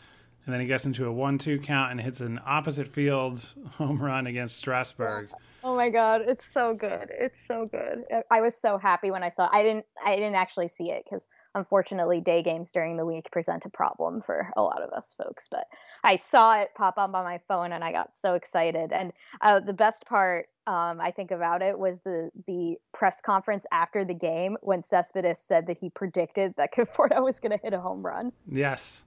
[0.46, 4.26] and then he gets into a one-two count and hits an opposite fields home run
[4.26, 5.28] against Strasburg.
[5.66, 7.11] Oh my god, it's so good!
[7.11, 8.05] It's so good.
[8.31, 9.46] I was so happy when I saw.
[9.46, 9.50] It.
[9.52, 9.85] I didn't.
[10.05, 11.26] I didn't actually see it because
[11.57, 15.48] unfortunately, day games during the week present a problem for a lot of us folks.
[15.50, 15.64] But
[16.05, 18.92] I saw it pop up on my phone and I got so excited.
[18.92, 23.66] And uh, the best part um, I think about it was the the press conference
[23.72, 27.74] after the game when Cespedes said that he predicted that Conforto was going to hit
[27.74, 28.31] a home run.
[28.48, 29.02] Yes.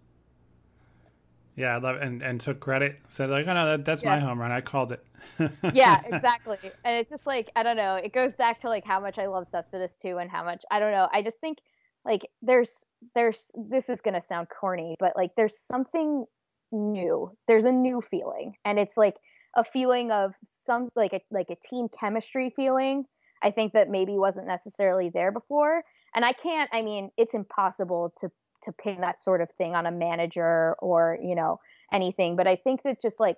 [1.60, 2.04] Yeah, I love it.
[2.04, 3.00] and and took credit.
[3.10, 4.15] Said like, oh no, that, that's yeah.
[4.15, 4.52] my home run.
[4.52, 5.06] I called it.
[5.74, 6.58] yeah, exactly.
[6.86, 7.95] And it's just like I don't know.
[7.95, 10.80] It goes back to like how much I love Cespedes too, and how much I
[10.80, 11.10] don't know.
[11.12, 11.58] I just think
[12.06, 16.26] like there's there's this is gonna sound corny, but like there's something
[16.72, 17.30] new.
[17.48, 19.17] There's a new feeling, and it's like
[19.56, 23.04] a feeling of some like a like a team chemistry feeling.
[23.43, 25.84] I think that maybe wasn't necessarily there before.
[26.15, 26.69] And I can't.
[26.74, 28.32] I mean, it's impossible to
[28.63, 31.60] to pin that sort of thing on a manager or you know
[31.91, 32.36] anything.
[32.36, 33.38] But i think that just like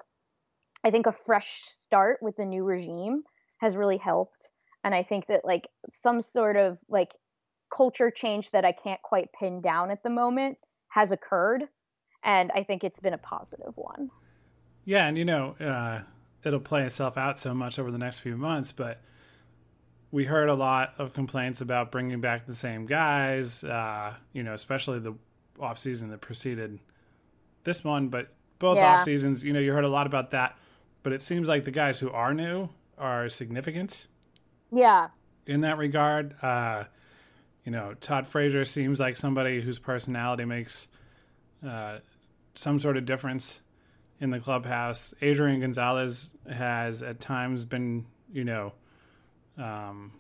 [0.84, 3.24] i think a fresh start with the new regime
[3.58, 4.50] has really helped.
[4.84, 7.16] And i think that like some sort of like
[7.76, 10.58] culture change that i can't quite pin down at the moment
[10.90, 11.64] has occurred.
[12.24, 14.10] And i think it's been a positive one.
[14.86, 16.02] Yeah and you know uh,
[16.44, 19.02] it'll play itself out so much over the next few months but
[20.12, 24.54] we heard a lot of complaints about bringing back the same guys, uh, you know,
[24.54, 25.14] especially the
[25.60, 26.80] off season that preceded
[27.64, 28.28] this one, but
[28.60, 28.96] both yeah.
[28.96, 30.58] off seasons, you know, you heard a lot about that.
[31.04, 34.08] But it seems like the guys who are new are significant.
[34.72, 35.08] Yeah.
[35.48, 36.84] In that regard, uh,
[37.66, 40.88] you know, Todd Frazier seems like somebody whose personality makes
[41.66, 42.00] uh,
[42.54, 43.62] some sort of difference
[44.20, 45.14] in the clubhouse.
[45.22, 48.74] Adrian Gonzalez has at times been, you know,
[49.58, 50.12] um,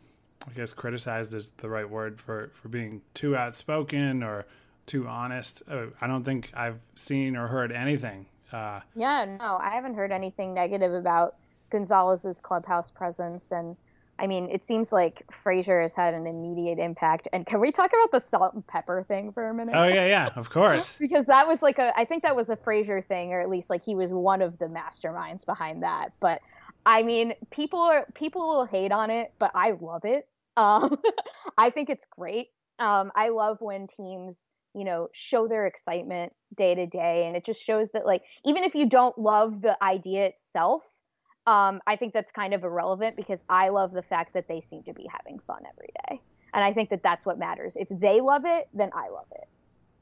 [0.47, 4.45] I guess criticized is the right word for, for being too outspoken or
[4.85, 5.63] too honest.
[5.69, 8.25] Uh, I don't think I've seen or heard anything.
[8.51, 11.35] Uh, yeah, no, I haven't heard anything negative about
[11.69, 13.51] Gonzalez's clubhouse presence.
[13.51, 13.77] And
[14.19, 17.27] I mean, it seems like Frazier has had an immediate impact.
[17.31, 19.73] And can we talk about the salt and pepper thing for a minute?
[19.75, 20.97] Oh, yeah, yeah, of course.
[20.99, 23.69] because that was like a, I think that was a Frazier thing, or at least
[23.69, 26.11] like he was one of the masterminds behind that.
[26.19, 26.41] But
[26.85, 30.27] I mean, people are people will hate on it, but I love it.
[30.57, 30.97] Um,
[31.57, 32.47] I think it's great.
[32.79, 37.45] Um, I love when teams, you know, show their excitement day to day, and it
[37.45, 40.81] just shows that, like, even if you don't love the idea itself,
[41.45, 44.83] um, I think that's kind of irrelevant because I love the fact that they seem
[44.83, 46.21] to be having fun every day,
[46.53, 47.75] and I think that that's what matters.
[47.75, 49.47] If they love it, then I love it.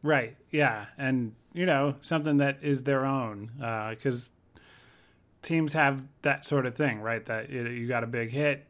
[0.02, 0.38] Right.
[0.52, 3.52] Yeah, and you know, something that is their own,
[3.90, 4.39] because uh,
[5.42, 7.26] teams have that sort of thing, right?
[7.26, 8.66] That you got a big hit,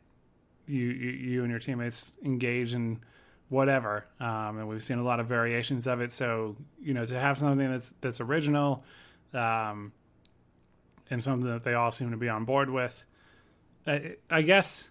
[0.68, 3.00] you you, you and your teammates engage in
[3.50, 6.12] whatever, um, and we've seen a lot of variations of it.
[6.12, 8.84] So you know, to have something that's that's original,
[9.34, 9.92] um,
[11.10, 13.04] and something that they all seem to be on board with,
[13.86, 14.88] I, I guess.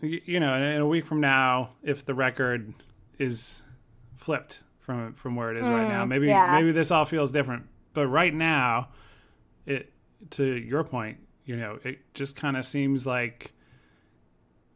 [0.00, 2.74] You know, in a week from now, if the record
[3.20, 3.62] is
[4.16, 6.58] flipped from from where it is mm, right now, mm, maybe yeah.
[6.58, 7.68] maybe this all feels different.
[7.94, 8.88] But right now,
[9.64, 9.91] it
[10.30, 13.52] to your point, you know, it just kind of seems like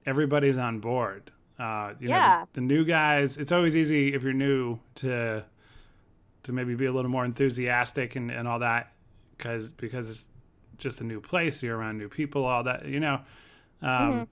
[0.05, 1.31] everybody's on board.
[1.59, 2.41] Uh, you yeah.
[2.41, 3.39] know, the, the, new guys.
[3.39, 5.45] It's always easy if you're new to
[6.43, 8.93] to maybe be a little more enthusiastic and, and all that
[9.37, 10.27] because because it's
[10.77, 11.63] just a new place.
[11.63, 12.87] You're around new people, all that.
[12.87, 13.21] You know.
[13.83, 14.23] Um, mm-hmm.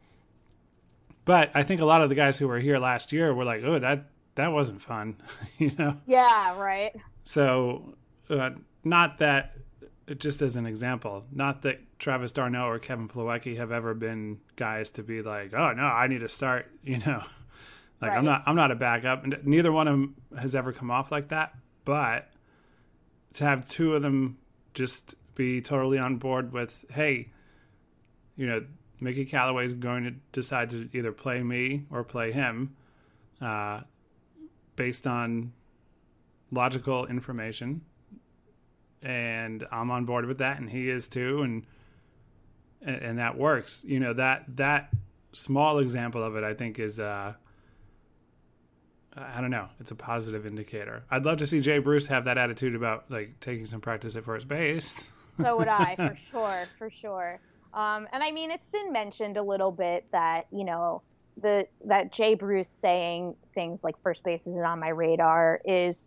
[1.24, 3.62] But I think a lot of the guys who were here last year were like,
[3.64, 5.16] "Oh, that that wasn't fun,"
[5.59, 5.96] you know.
[6.07, 6.59] Yeah.
[6.59, 6.94] Right.
[7.24, 7.94] So,
[8.29, 8.50] uh,
[8.85, 9.57] not that
[10.19, 14.90] just as an example, not that Travis d'Arnaud or Kevin Plawecki have ever been guys
[14.93, 17.23] to be like, oh no, I need to start, you know,
[18.01, 18.19] like right.
[18.19, 21.11] I'm not, I'm not a backup, and neither one of them has ever come off
[21.11, 21.55] like that.
[21.85, 22.29] But
[23.35, 24.38] to have two of them
[24.75, 27.31] just be totally on board with, hey,
[28.37, 28.64] you know,
[29.01, 32.77] Mickey Callaway is going to decide to either play me or play him,
[33.40, 33.81] uh,
[34.77, 35.53] based on
[36.51, 37.83] logical information
[39.05, 41.67] and I'm on board with that, and he is too, and
[42.83, 43.85] and, that works.
[43.87, 44.90] You know that that
[45.33, 47.35] small example of it, I think, is uh,
[49.17, 51.05] I don't know, it's a positive indicator.
[51.11, 54.25] I'd love to see Jay Bruce have that attitude about like taking some practice at
[54.25, 55.09] first base.
[55.40, 57.40] so would I, for sure, for sure.
[57.73, 61.03] Um, and I mean, it's been mentioned a little bit that you know
[61.40, 66.07] the that Jay Bruce saying things like first base isn't on my radar is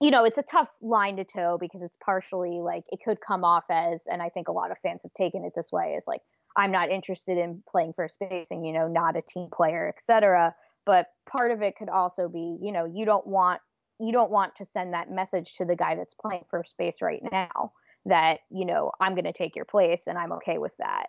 [0.00, 3.44] you know, it's a tough line to toe because it's partially like it could come
[3.44, 6.04] off as, and I think a lot of fans have taken it this way, is
[6.06, 6.20] like
[6.56, 10.54] I'm not interested in playing first base and you know not a team player, etc.
[10.86, 13.60] But part of it could also be, you know, you don't want
[14.00, 17.22] you don't want to send that message to the guy that's playing first base right
[17.30, 17.72] now
[18.06, 21.06] that you know I'm going to take your place and I'm okay with that.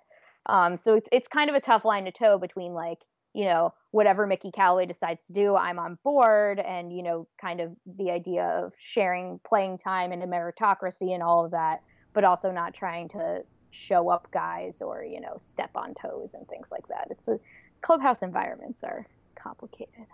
[0.48, 3.00] Um, so it's it's kind of a tough line to toe between like
[3.36, 6.60] you know, whatever Mickey Callaway decides to do, I'm on board.
[6.60, 11.22] And, you know, kind of the idea of sharing playing time and a meritocracy and
[11.22, 15.72] all of that, but also not trying to show up guys or, you know, step
[15.76, 17.10] on toes and things like that.
[17.12, 17.38] It's a
[17.82, 19.06] clubhouse environments are
[19.36, 20.06] complicated.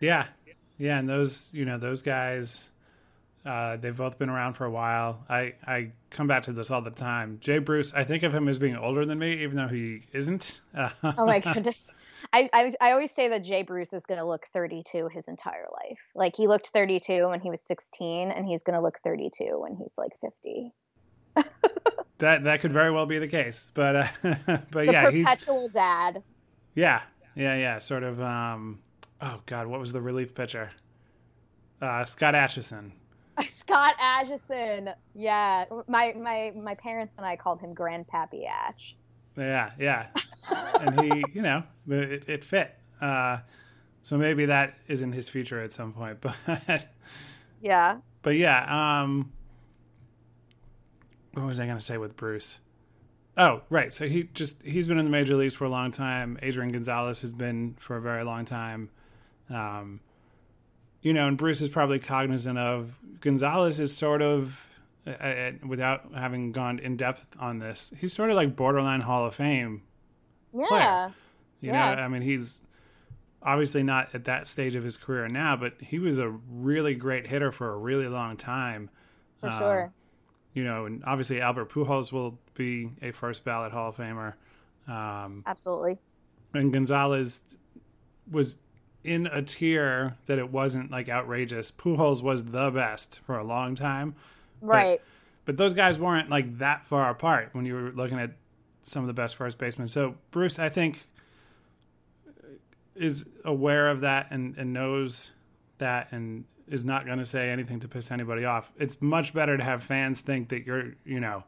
[0.00, 0.28] Yeah.
[0.78, 0.98] Yeah.
[0.98, 2.70] And those, you know, those guys,
[3.44, 5.22] uh, they've both been around for a while.
[5.28, 7.36] I, I come back to this all the time.
[7.42, 10.62] Jay Bruce, I think of him as being older than me, even though he isn't.
[10.74, 11.78] oh my goodness.
[12.32, 15.66] I, I, I always say that Jay Bruce is going to look 32 his entire
[15.72, 15.98] life.
[16.14, 19.74] Like he looked 32 when he was 16, and he's going to look 32 when
[19.76, 20.72] he's like 50.
[22.18, 25.26] that that could very well be the case, but uh, but the yeah, perpetual he's
[25.26, 26.22] perpetual dad.
[26.74, 27.02] Yeah,
[27.34, 27.78] yeah, yeah.
[27.78, 28.20] Sort of.
[28.20, 28.80] Um,
[29.20, 30.70] oh God, what was the relief pitcher?
[31.80, 32.92] Uh, Scott Atchison.
[33.48, 34.90] Scott Atchison.
[35.14, 38.94] Yeah, my my my parents and I called him Grandpappy Ash.
[39.36, 40.08] Yeah, yeah,
[40.50, 42.74] and he, you know, it, it fit.
[43.00, 43.38] Uh,
[44.02, 46.86] so maybe that is in his future at some point, but
[47.60, 49.02] yeah, but yeah.
[49.02, 49.32] Um,
[51.32, 52.60] what was I going to say with Bruce?
[53.36, 53.92] Oh, right.
[53.92, 56.38] So he just he's been in the major leagues for a long time.
[56.42, 58.90] Adrian Gonzalez has been for a very long time.
[59.48, 60.00] Um,
[61.00, 64.68] you know, and Bruce is probably cognizant of Gonzalez is sort of
[65.06, 67.92] uh, without having gone in depth on this.
[67.98, 69.82] He's sort of like borderline Hall of Fame.
[70.52, 70.66] Yeah.
[70.66, 71.14] Player.
[71.60, 71.94] You yeah.
[71.94, 72.60] know, I mean, he's
[73.42, 77.26] obviously not at that stage of his career now, but he was a really great
[77.26, 78.90] hitter for a really long time.
[79.40, 79.92] For um, sure
[80.54, 84.34] you know, and obviously Albert Pujols will be a first ballot Hall of Famer.
[84.86, 85.98] Um, Absolutely.
[86.54, 87.40] And Gonzalez
[88.30, 88.58] was
[89.02, 91.70] in a tier that it wasn't like outrageous.
[91.70, 94.14] Pujols was the best for a long time.
[94.60, 95.00] Right.
[95.00, 98.32] But, but those guys weren't like that far apart when you were looking at
[98.82, 99.88] some of the best first basemen.
[99.88, 101.06] So Bruce, I think,
[102.94, 105.32] is aware of that and, and knows
[105.78, 108.72] that and is not going to say anything to piss anybody off.
[108.78, 111.44] It's much better to have fans think that you're, you know,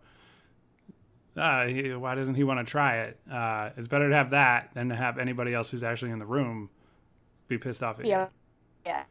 [1.36, 3.18] uh, he, why doesn't he want to try it?
[3.30, 6.26] Uh, it's better to have that than to have anybody else who's actually in the
[6.26, 6.70] room
[7.48, 8.22] be pissed off at yeah.
[8.22, 8.28] you.
[8.86, 9.02] Yeah.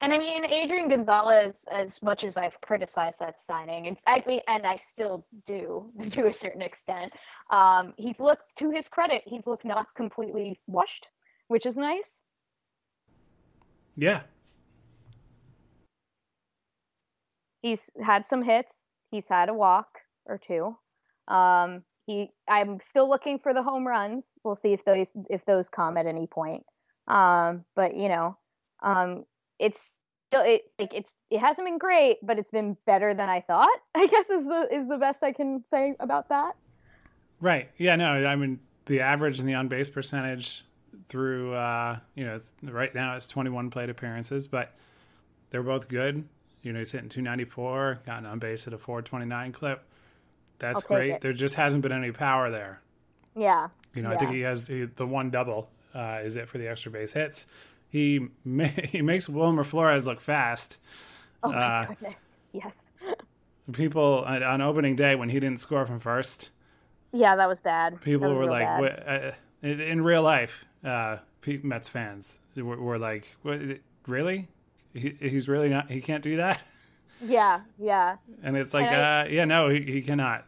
[0.00, 4.40] And I mean, Adrian Gonzalez, as much as I've criticized that signing, it's I mean,
[4.46, 7.12] and I still do to a certain extent.
[7.50, 11.08] Um, he's looked to his credit, he's looked not completely washed,
[11.48, 12.22] which is nice.
[13.96, 14.20] Yeah.
[17.62, 18.86] He's had some hits.
[19.10, 20.76] He's had a walk or two.
[21.26, 24.36] Um, he, I'm still looking for the home runs.
[24.44, 26.64] We'll see if those if those come at any point.
[27.08, 28.38] Um, but you know,
[28.82, 29.24] um,
[29.58, 29.94] it's
[30.28, 33.78] still it like it's it hasn't been great, but it's been better than I thought.
[33.94, 36.56] I guess is the is the best I can say about that.
[37.40, 37.70] Right.
[37.76, 37.96] Yeah.
[37.96, 38.26] No.
[38.26, 40.64] I mean, the average and the on base percentage
[41.08, 44.74] through uh, you know right now it's 21 plate appearances, but
[45.50, 46.28] they're both good.
[46.62, 49.84] You know, he's hitting 294, gotten on base at a 429 clip.
[50.58, 51.12] That's great.
[51.12, 51.20] It.
[51.20, 52.82] There just hasn't been any power there.
[53.36, 53.68] Yeah.
[53.94, 54.16] You know, yeah.
[54.16, 57.12] I think he has he, the one double uh, is it for the extra base
[57.12, 57.46] hits.
[57.88, 58.28] He
[58.84, 60.78] he makes Wilmer Flores look fast.
[61.42, 62.38] Oh my uh, goodness!
[62.52, 62.90] Yes.
[63.72, 66.50] People on opening day when he didn't score from first.
[67.12, 68.00] Yeah, that was bad.
[68.00, 68.66] People was were like,
[69.06, 69.32] uh,
[69.62, 71.18] in real life, uh,
[71.62, 73.60] Mets fans were, were like, what,
[74.06, 74.48] "Really?
[74.92, 75.90] He, he's really not.
[75.90, 76.60] He can't do that."
[77.20, 78.16] Yeah, yeah.
[78.44, 80.46] And it's like, and I, uh, yeah, no, he, he cannot.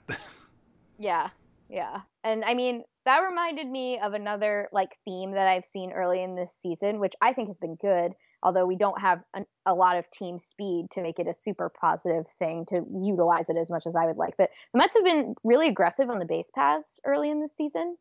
[1.01, 1.30] yeah,
[1.68, 2.03] yeah.
[2.22, 6.34] And I mean, that reminded me of another like theme that I've seen early in
[6.36, 8.12] this season, which I think has been good.
[8.42, 11.70] Although we don't have an, a lot of team speed to make it a super
[11.80, 14.34] positive thing to utilize it as much as I would like.
[14.38, 17.96] But the Mets have been really aggressive on the base paths early in this season.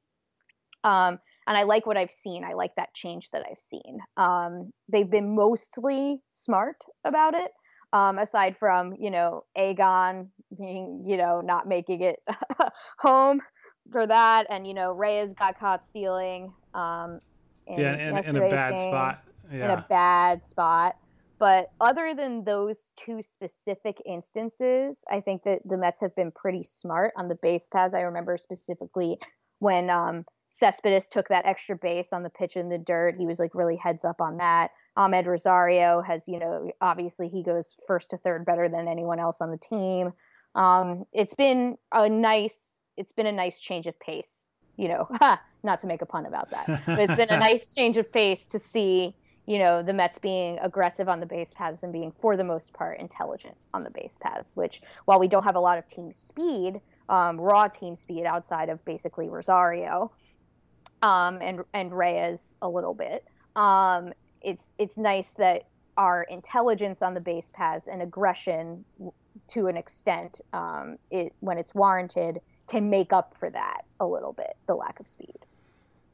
[0.85, 2.45] Um, and I like what I've seen.
[2.45, 3.99] I like that change that I've seen.
[4.15, 7.51] Um, they've been mostly smart about it,
[7.91, 12.19] um, aside from you know A-Gon being you know not making it
[12.99, 13.41] home
[13.91, 16.53] for that, and you know Reyes got caught stealing.
[16.73, 17.21] Um,
[17.67, 19.23] in yeah, in, in a bad game, spot.
[19.51, 19.65] Yeah.
[19.65, 20.95] In a bad spot.
[21.39, 26.63] But other than those two specific instances, I think that the Mets have been pretty
[26.63, 27.93] smart on the base paths.
[27.93, 29.19] I remember specifically
[29.59, 33.15] when um, Cespedes took that extra base on the pitch in the dirt.
[33.17, 34.71] He was like really heads up on that.
[34.97, 39.39] Amed Rosario has, you know, obviously he goes first to third better than anyone else
[39.39, 40.11] on the team.
[40.55, 44.51] Um, it's been a nice, it's been a nice change of pace.
[44.75, 45.09] You know,
[45.63, 48.39] not to make a pun about that, but it's been a nice change of pace
[48.51, 52.37] to see, you know, the Mets being aggressive on the base paths and being, for
[52.37, 54.55] the most part, intelligent on the base paths.
[54.55, 58.69] Which, while we don't have a lot of team speed, um, raw team speed outside
[58.69, 60.11] of basically Rosario,
[61.01, 63.25] um, and and Reyes a little bit.
[63.55, 68.85] Um, it's it's nice that our intelligence on the base paths and aggression
[69.47, 72.39] to an extent, um, it when it's warranted,
[72.69, 75.37] can make up for that a little bit, the lack of speed.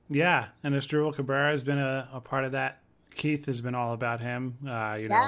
[0.10, 2.82] Yeah, and Asdrubal Cabrera has been a, a, part of that.
[3.16, 4.58] Keith has been all about him.
[4.68, 5.28] Uh, you know,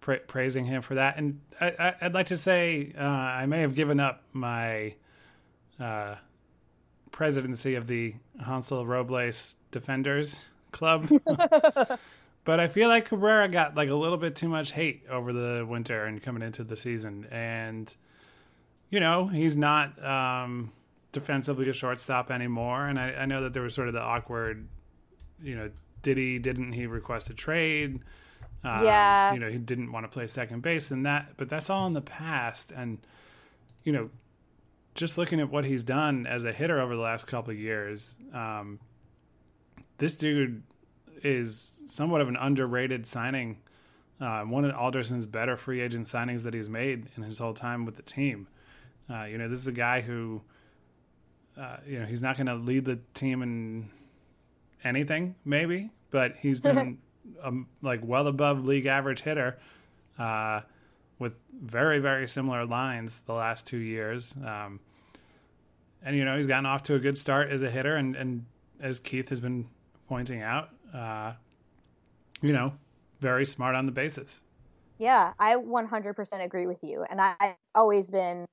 [0.00, 1.16] pra- praising him for that.
[1.16, 4.94] And I, would like to say uh, I may have given up my
[5.80, 6.16] uh,
[7.10, 11.08] presidency of the Hansel Robles Defenders Club.
[12.44, 15.64] but I feel like Cabrera got like a little bit too much hate over the
[15.66, 17.26] winter and coming into the season.
[17.30, 17.94] And,
[18.92, 20.70] you know, he's not um,
[21.12, 22.86] defensively a shortstop anymore.
[22.86, 24.68] And I, I know that there was sort of the awkward,
[25.42, 25.70] you know,
[26.02, 26.38] did he?
[26.38, 28.00] Didn't he request a trade?
[28.62, 29.32] Um, Yeah.
[29.32, 31.32] You know, he didn't want to play second base, and that.
[31.38, 32.98] But that's all in the past, and
[33.82, 34.10] you know,
[34.94, 38.18] just looking at what he's done as a hitter over the last couple of years,
[38.34, 38.78] um,
[39.98, 40.62] this dude
[41.22, 43.58] is somewhat of an underrated signing.
[44.20, 47.84] Uh, one of Alderson's better free agent signings that he's made in his whole time
[47.86, 48.48] with the team.
[49.12, 50.40] Uh, you know, this is a guy who,
[51.58, 53.90] uh, you know, he's not going to lead the team in
[54.84, 56.98] anything, maybe, but he's been
[57.42, 59.58] um, like well above league average hitter
[60.18, 60.60] uh,
[61.18, 64.36] with very, very similar lines the last two years.
[64.44, 64.80] Um,
[66.04, 67.96] and, you know, he's gotten off to a good start as a hitter.
[67.96, 68.46] And, and
[68.80, 69.68] as Keith has been
[70.08, 71.34] pointing out, uh,
[72.40, 72.72] you know,
[73.20, 74.40] very smart on the bases.
[74.98, 77.04] Yeah, I 100% agree with you.
[77.08, 78.46] And I've always been,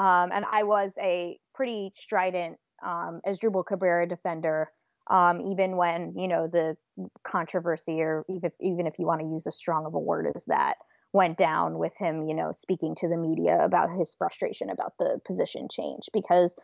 [0.00, 4.70] um, and I was a pretty strident um, Asdrubal Cabrera defender,
[5.10, 6.74] um, even when, you know, the
[7.22, 10.46] controversy, or even, even if you want to use as strong of a word as
[10.46, 10.76] that,
[11.12, 15.20] went down with him, you know, speaking to the media about his frustration about the
[15.26, 16.08] position change.
[16.14, 16.56] Because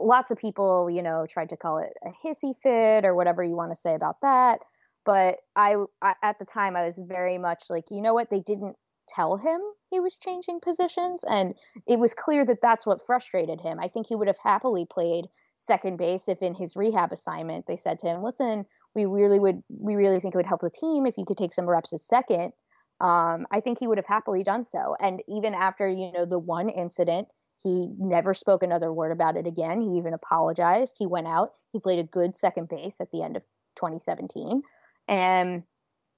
[0.00, 3.54] lots of people, you know, tried to call it a hissy fit or whatever you
[3.54, 4.58] want to say about that
[5.04, 8.40] but I, I, at the time i was very much like you know what they
[8.40, 8.76] didn't
[9.08, 9.60] tell him
[9.92, 11.54] he was changing positions and
[11.86, 13.78] it was clear that that's what frustrated him.
[13.78, 15.26] I think he would have happily played
[15.58, 18.64] second base if in his rehab assignment they said to him listen
[18.96, 21.52] we really would we really think it would help the team if you could take
[21.52, 22.52] some reps at second.
[23.00, 24.96] Um, i think he would have happily done so.
[24.98, 27.28] And even after you know the one incident
[27.62, 29.80] he never spoke another word about it again.
[29.80, 30.96] He even apologized.
[30.98, 31.52] He went out.
[31.72, 33.44] He played a good second base at the end of
[33.76, 34.62] 2017
[35.08, 35.62] and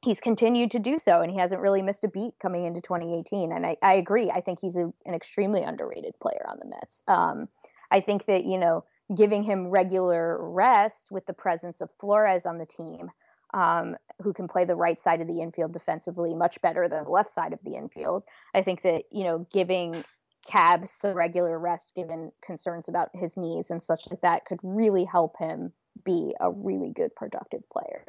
[0.04, 3.52] he's continued to do so and he hasn't really missed a beat coming into 2018
[3.52, 7.02] and i, I agree i think he's a, an extremely underrated player on the mets.
[7.08, 7.48] Um,
[7.90, 8.84] i think that you know
[9.14, 13.10] giving him regular rest with the presence of flores on the team
[13.52, 17.10] um, who can play the right side of the infield defensively much better than the
[17.10, 18.22] left side of the infield
[18.54, 20.04] i think that you know giving
[20.46, 25.04] cab some regular rest given concerns about his knees and such like that could really
[25.04, 25.72] help him
[26.04, 28.04] be a really good productive player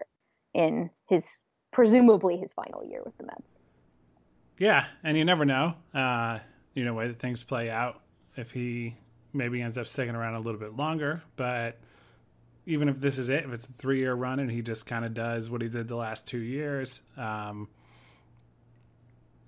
[0.54, 1.38] in his
[1.76, 3.60] presumably his final year with the Mets.
[4.58, 6.40] Yeah, and you never know, uh,
[6.74, 8.00] you know, way that things play out.
[8.38, 8.96] If he
[9.34, 11.78] maybe ends up sticking around a little bit longer, but
[12.66, 15.14] even if this is it, if it's a three-year run and he just kind of
[15.14, 17.68] does what he did the last two years, um,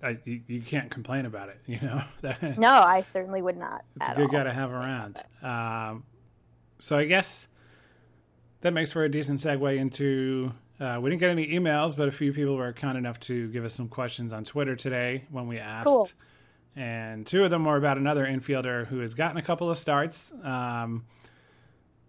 [0.02, 1.60] I, you, you, can't complain about it.
[1.66, 2.02] You know.
[2.58, 3.86] no, I certainly would not.
[3.96, 4.32] It's a good all.
[4.32, 5.16] guy to have around.
[5.42, 6.04] Um,
[6.78, 7.48] so I guess
[8.60, 12.12] that makes for a decent segue into uh, we didn't get any emails, but a
[12.12, 15.58] few people were kind enough to give us some questions on Twitter today when we
[15.58, 15.86] asked.
[15.86, 16.08] Cool.
[16.76, 20.32] And two of them were about another infielder who has gotten a couple of starts.
[20.44, 21.04] Um,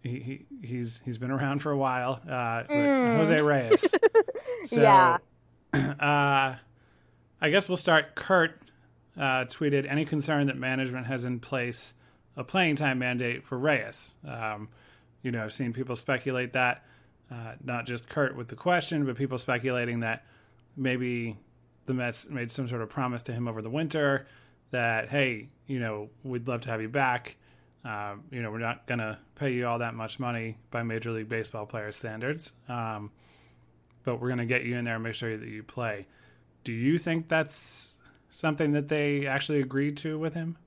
[0.03, 0.19] he,
[0.61, 2.21] he, he's he's been around for a while.
[2.27, 3.17] Uh, Mm.
[3.17, 3.95] Jose Reyes.
[4.63, 5.17] so, Yeah.
[5.99, 6.55] Uh,
[7.41, 8.15] I guess we'll start.
[8.15, 8.59] Kurt
[9.17, 11.93] uh, tweeted any concern that management has in place
[12.35, 14.15] a playing time mandate for Reyes.
[14.27, 14.69] Um,
[15.21, 16.83] you know, I've seen people speculate that.
[17.31, 20.25] Uh, not just Kurt with the question, but people speculating that
[20.75, 21.37] maybe
[21.85, 24.25] the Mets made some sort of promise to him over the winter
[24.71, 27.37] that, hey, you know, we'd love to have you back.
[27.85, 31.11] Uh, you know, we're not going to pay you all that much money by Major
[31.11, 33.11] League Baseball player standards, um,
[34.03, 36.07] but we're going to get you in there and make sure that you play.
[36.63, 37.95] Do you think that's
[38.29, 40.57] something that they actually agreed to with him?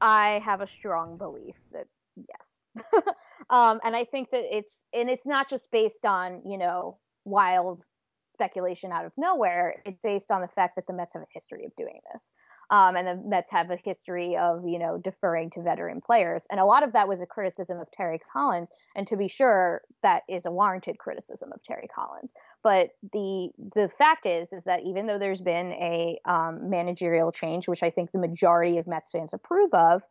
[0.00, 2.62] I have a strong belief that yes.
[3.50, 7.86] um, and I think that it's and it's not just based on you know wild
[8.24, 9.82] speculation out of nowhere.
[9.84, 12.32] It's based on the fact that the Mets have a history of doing this,
[12.70, 16.60] um, and the Mets have a history of you know deferring to veteran players, and
[16.60, 18.70] a lot of that was a criticism of Terry Collins.
[18.94, 22.34] And to be sure, that is a warranted criticism of Terry Collins.
[22.62, 27.68] But the the fact is is that even though there's been a um, managerial change,
[27.68, 30.02] which I think the majority of Mets fans approve of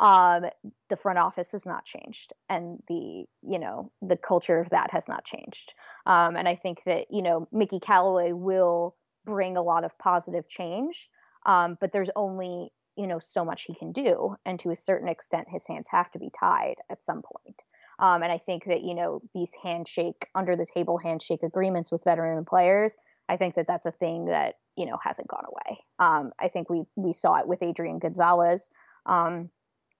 [0.00, 0.44] um,
[0.90, 5.08] the front office has not changed and the you know the culture of that has
[5.08, 5.74] not changed.
[6.06, 10.48] Um, and i think that you know mickey callaway will bring a lot of positive
[10.48, 11.08] change
[11.46, 14.36] um, but there's only you know so much he can do.
[14.44, 17.62] And to a certain extent his hands have to be tied at some point.
[18.00, 22.04] Um, and i think that you know these handshake under the table handshake agreements with
[22.04, 22.96] veteran players
[23.28, 25.78] i think that that's a thing that you know hasn't gone away.
[25.98, 28.70] Um, i think we we saw it with adrian gonzalez.
[29.06, 29.50] Um,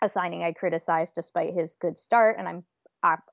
[0.03, 2.65] a signing I criticized despite his good start, and I'm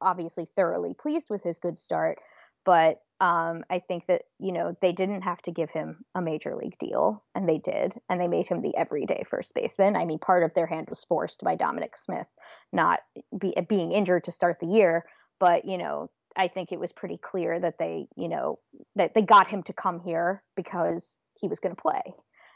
[0.01, 2.19] obviously thoroughly pleased with his good start.
[2.65, 6.55] But um, I think that you know they didn't have to give him a major
[6.55, 9.95] league deal, and they did, and they made him the everyday first baseman.
[9.95, 12.27] I mean, part of their hand was forced by Dominic Smith
[12.73, 12.99] not
[13.37, 15.05] be, being injured to start the year,
[15.39, 18.59] but you know I think it was pretty clear that they, you know,
[18.95, 22.01] that they got him to come here because he was going to play.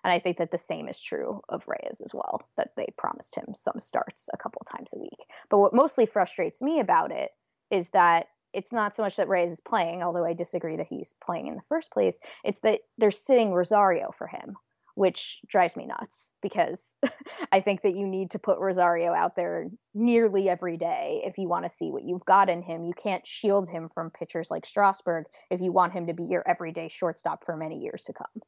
[0.04, 3.36] And I think that the same is true of Reyes as well, that they promised
[3.36, 5.26] him some starts a couple times a week.
[5.50, 7.32] But what mostly frustrates me about it
[7.72, 11.14] is that it's not so much that Reyes is playing, although I disagree that he's
[11.24, 12.20] playing in the first place.
[12.44, 14.56] It's that they're sitting Rosario for him,
[14.96, 16.98] which drives me nuts because
[17.52, 21.48] I think that you need to put Rosario out there nearly every day if you
[21.48, 22.86] want to see what you've got in him.
[22.86, 26.44] You can't shield him from pitchers like Strasburg if you want him to be your
[26.48, 28.42] everyday shortstop for many years to come.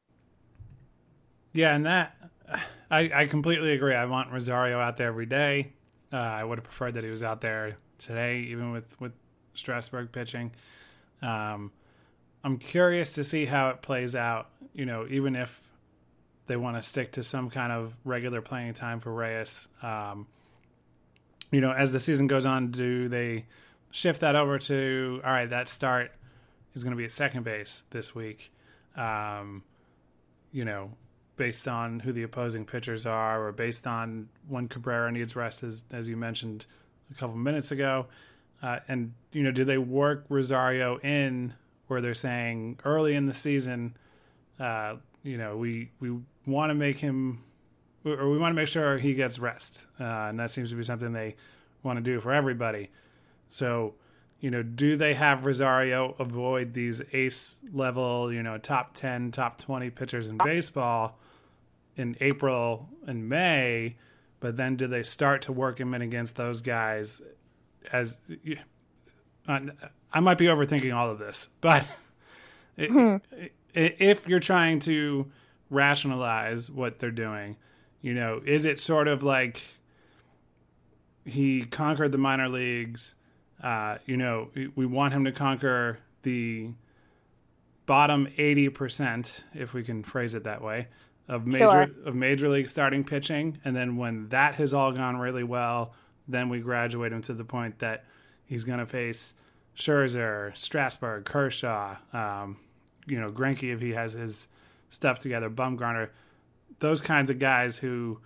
[1.52, 2.16] Yeah, and that
[2.90, 3.94] I, I completely agree.
[3.94, 5.72] I want Rosario out there every day.
[6.12, 9.12] Uh, I would have preferred that he was out there today, even with with
[9.54, 10.52] Strasburg pitching.
[11.22, 11.72] Um,
[12.44, 14.48] I'm curious to see how it plays out.
[14.74, 15.70] You know, even if
[16.46, 19.68] they want to stick to some kind of regular playing time for Reyes.
[19.82, 20.26] Um,
[21.50, 23.46] you know, as the season goes on, do they
[23.90, 25.48] shift that over to all right?
[25.48, 26.12] That start
[26.74, 28.50] is going to be at second base this week.
[28.96, 29.62] Um,
[30.50, 30.92] you know,
[31.42, 35.82] based on who the opposing pitchers are, or based on when Cabrera needs rest, as
[35.90, 36.66] as you mentioned
[37.10, 38.06] a couple minutes ago.
[38.62, 41.52] Uh, and you know, do they work Rosario in
[41.88, 43.96] where they're saying early in the season,
[44.60, 46.16] uh, you know, we we
[46.46, 47.42] want to make him,
[48.04, 50.84] or we want to make sure he gets rest, uh, and that seems to be
[50.84, 51.34] something they
[51.82, 52.88] want to do for everybody.
[53.48, 53.94] So,
[54.38, 59.58] you know, do they have Rosario avoid these ace level, you know, top ten, top
[59.58, 61.18] twenty pitchers in baseball?
[61.96, 63.96] In April and May,
[64.40, 67.22] but then do they start to work him in against those guys?
[67.92, 68.18] As
[69.48, 71.84] I might be overthinking all of this, but
[72.78, 73.16] hmm.
[73.74, 75.30] if you're trying to
[75.70, 77.56] rationalize what they're doing,
[78.00, 79.62] you know, is it sort of like
[81.24, 83.14] he conquered the minor leagues?
[83.62, 86.70] Uh, you know, we want him to conquer the
[87.86, 90.88] bottom 80%, if we can phrase it that way,
[91.32, 91.88] of major sure.
[92.04, 95.94] of major league starting pitching, and then when that has all gone really well,
[96.28, 98.04] then we graduate him to the point that
[98.44, 99.34] he's going to face
[99.74, 102.58] Scherzer, Strasburg, Kershaw, um,
[103.06, 104.48] you know, Greinke if he has his
[104.90, 106.10] stuff together, Bumgarner,
[106.80, 108.20] those kinds of guys who,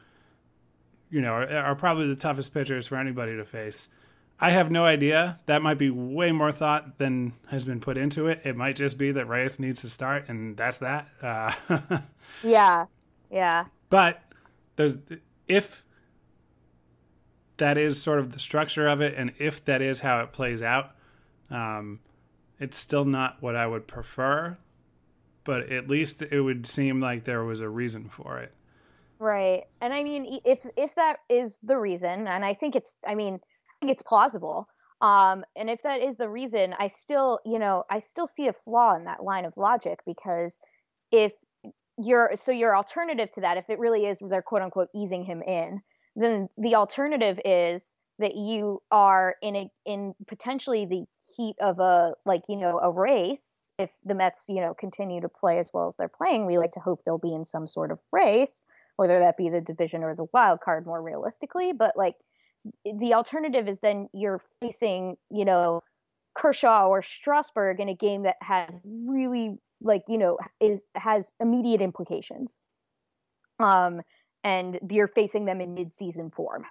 [1.08, 3.88] you know, are, are probably the toughest pitchers for anybody to face.
[4.40, 5.38] I have no idea.
[5.46, 8.42] That might be way more thought than has been put into it.
[8.44, 11.08] It might just be that Reyes needs to start, and that's that.
[11.22, 12.00] Uh,
[12.44, 12.86] yeah,
[13.30, 13.66] yeah.
[13.90, 14.22] But
[14.76, 14.96] there's
[15.46, 15.84] if
[17.56, 20.62] that is sort of the structure of it, and if that is how it plays
[20.62, 20.92] out,
[21.50, 22.00] um,
[22.58, 24.58] it's still not what I would prefer.
[25.44, 28.52] But at least it would seem like there was a reason for it.
[29.18, 33.14] Right, and I mean, if if that is the reason, and I think it's, I
[33.14, 34.68] mean, I think it's plausible.
[35.00, 38.52] Um, and if that is the reason, I still, you know, I still see a
[38.52, 40.60] flaw in that line of logic because
[41.12, 41.32] if
[41.98, 45.42] your so your alternative to that if it really is they're quote unquote easing him
[45.42, 45.80] in
[46.14, 51.04] then the alternative is that you are in a in potentially the
[51.36, 55.28] heat of a like you know a race if the mets you know continue to
[55.28, 57.90] play as well as they're playing we like to hope they'll be in some sort
[57.90, 58.64] of race
[58.96, 62.16] whether that be the division or the wild card more realistically but like
[62.84, 65.82] the alternative is then you're facing you know
[66.34, 71.80] kershaw or strasburg in a game that has really like you know is has immediate
[71.80, 72.58] implications
[73.58, 74.00] um
[74.44, 76.64] and you're facing them in mid-season form.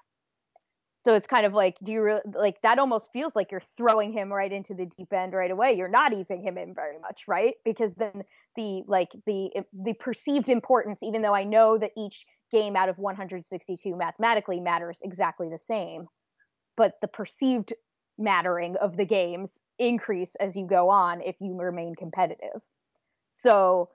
[0.95, 4.32] So it's kind of like do you like that almost feels like you're throwing him
[4.32, 5.74] right into the deep end right away.
[5.74, 7.56] You're not easing him in very much right?
[7.64, 8.24] Because then
[8.56, 12.97] the like the the perceived importance even though i know that each game out of
[12.97, 16.08] 162 mathematically matters exactly the same
[16.78, 17.74] but the perceived
[18.18, 22.62] mattering of the games increase as you go on if you remain competitive
[23.36, 23.90] so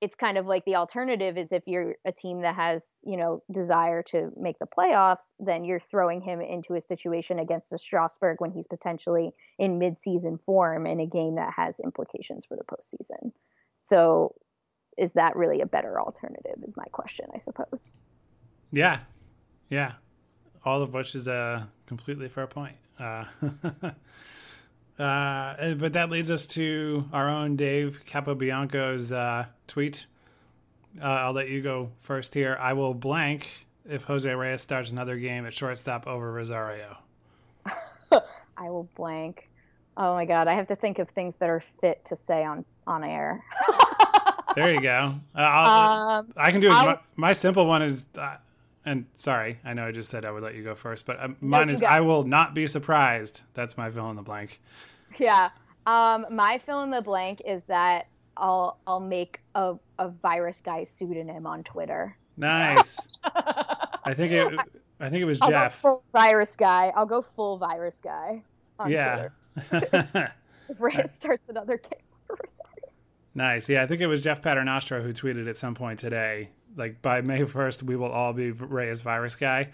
[0.00, 3.42] it's kind of like the alternative is if you're a team that has, you know,
[3.52, 8.40] desire to make the playoffs, then you're throwing him into a situation against a Strasburg
[8.40, 13.30] when he's potentially in midseason form in a game that has implications for the postseason.
[13.80, 14.34] So
[14.98, 17.88] is that really a better alternative is my question, I suppose.
[18.72, 18.98] Yeah.
[19.70, 19.92] Yeah.
[20.64, 22.76] All of which is a completely fair point.
[22.98, 23.24] Uh,
[24.98, 30.06] Uh, but that leads us to our own Dave Capobianco's uh, tweet.
[31.00, 32.56] Uh, I'll let you go first here.
[32.60, 36.98] I will blank if Jose Reyes starts another game at shortstop over Rosario.
[38.12, 39.48] I will blank.
[39.96, 42.64] Oh my god, I have to think of things that are fit to say on
[42.86, 43.44] on air.
[44.54, 45.14] there you go.
[45.34, 46.70] Uh, um, I can do it.
[46.70, 48.36] My, my, simple one is, uh,
[48.84, 51.36] and sorry, I know I just said I would let you go first, but um,
[51.40, 51.82] mine no, is.
[51.82, 53.42] I will not be surprised.
[53.54, 54.60] That's my fill in the blank.
[55.18, 55.50] Yeah.
[55.86, 58.06] Um, my fill in the blank is that
[58.36, 62.16] I'll I'll make a, a virus guy pseudonym on Twitter.
[62.36, 62.98] Nice.
[63.24, 64.58] I think it.
[65.00, 65.82] I think it was I'll Jeff.
[65.82, 66.92] Go full virus guy.
[66.94, 68.42] I'll go full virus guy.
[68.78, 69.28] On yeah.
[69.68, 70.32] Twitter.
[70.68, 72.38] If Reyes starts another game.
[73.34, 73.68] nice.
[73.68, 76.48] Yeah, I think it was Jeff Paternostro who tweeted at some point today.
[76.76, 79.72] Like by May first, we will all be Reyes virus guy.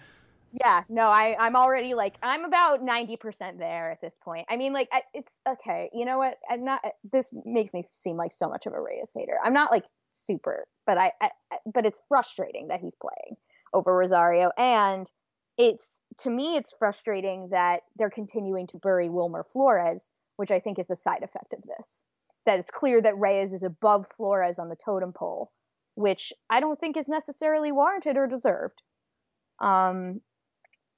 [0.51, 4.47] Yeah, no, I I'm already like I'm about ninety percent there at this point.
[4.49, 5.89] I mean, like it's okay.
[5.93, 6.37] You know what?
[6.49, 6.83] I'm not.
[7.11, 9.37] This makes me seem like so much of a Reyes hater.
[9.43, 11.29] I'm not like super, but I, I
[11.71, 13.37] but it's frustrating that he's playing
[13.73, 15.09] over Rosario, and
[15.57, 20.79] it's to me it's frustrating that they're continuing to bury Wilmer Flores, which I think
[20.79, 22.03] is a side effect of this.
[22.47, 25.51] That it's clear that Reyes is above Flores on the totem pole,
[25.99, 28.81] which I don't think is necessarily warranted or deserved.
[29.59, 30.21] Um,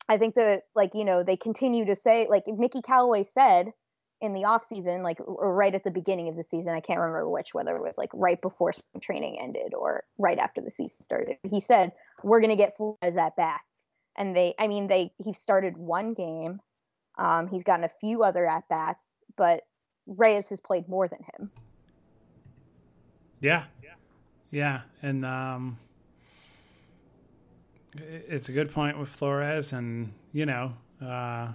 [0.08, 3.74] I think that like you know they continue to say like Mickey Callaway said
[4.22, 7.28] in the off season, like right at the beginning of the season, I can't remember
[7.28, 11.02] which, whether it was like right before spring training ended or right after the season
[11.02, 11.38] started.
[11.49, 11.93] He said
[12.24, 16.14] we're going to get Flores at bats, and they, I mean, they he started one
[16.14, 16.60] game,
[17.18, 19.62] um, he's gotten a few other at bats, but
[20.06, 21.49] Reyes has played more than him.
[23.39, 23.64] Yeah,
[24.52, 25.78] yeah, and um,
[27.95, 31.47] it's a good point with Flores, and you know, uh,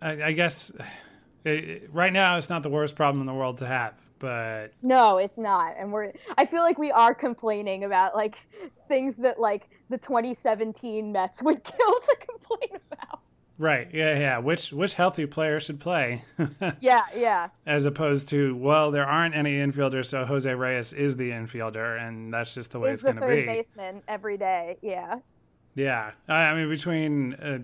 [0.00, 0.72] I, I guess
[1.44, 5.18] it, right now it's not the worst problem in the world to have, but no,
[5.18, 6.12] it's not, and we're.
[6.38, 8.38] I feel like we are complaining about like
[8.88, 13.20] things that like the 2017 Mets would kill to complain about.
[13.62, 13.88] Right.
[13.92, 14.18] Yeah.
[14.18, 14.38] Yeah.
[14.38, 16.24] Which which healthy player should play?
[16.80, 17.02] yeah.
[17.14, 17.48] Yeah.
[17.64, 22.34] As opposed to well, there aren't any infielders, so Jose Reyes is the infielder, and
[22.34, 23.26] that's just the way is it's going to be.
[23.26, 24.78] the Third baseman every day.
[24.82, 25.20] Yeah.
[25.76, 26.10] Yeah.
[26.26, 27.58] I mean, between uh,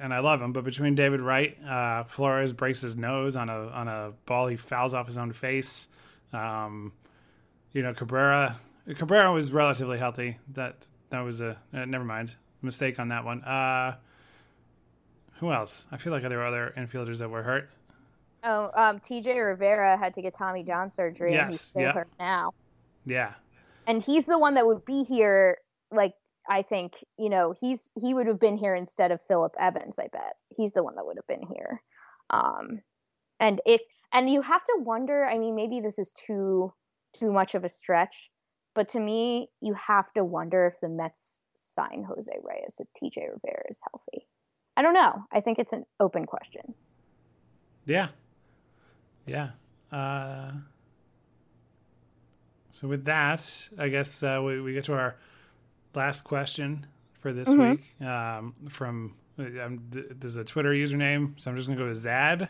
[0.00, 3.68] and I love him, but between David Wright, uh, Flores breaks his nose on a
[3.68, 5.88] on a ball he fouls off his own face.
[6.32, 6.94] Um,
[7.72, 8.58] you know, Cabrera.
[8.96, 10.38] Cabrera was relatively healthy.
[10.54, 13.44] That that was a uh, never mind mistake on that one.
[15.42, 15.88] Who else?
[15.90, 17.68] I feel like there were other infielders that were hurt.
[18.44, 19.40] Oh, um, T.J.
[19.40, 21.94] Rivera had to get Tommy John surgery, yes, and he's still yep.
[21.96, 22.52] hurt now.
[23.04, 23.32] Yeah,
[23.88, 25.58] and he's the one that would be here.
[25.90, 26.14] Like
[26.48, 29.98] I think you know he's he would have been here instead of Phillip Evans.
[29.98, 31.82] I bet he's the one that would have been here.
[32.30, 32.80] Um,
[33.40, 33.80] and if
[34.12, 35.24] and you have to wonder.
[35.24, 36.72] I mean, maybe this is too
[37.14, 38.30] too much of a stretch,
[38.76, 43.22] but to me, you have to wonder if the Mets sign Jose Reyes if T.J.
[43.22, 44.28] Rivera is healthy.
[44.76, 45.24] I don't know.
[45.30, 46.74] I think it's an open question.
[47.84, 48.08] Yeah.
[49.26, 49.50] Yeah.
[49.90, 50.52] Uh,
[52.72, 55.16] so with that, I guess uh, we, we get to our
[55.94, 56.86] last question
[57.20, 57.70] for this Mhm.
[57.72, 62.48] week um, from um, th- there's a Twitter username, so I'm just gonna go Zad.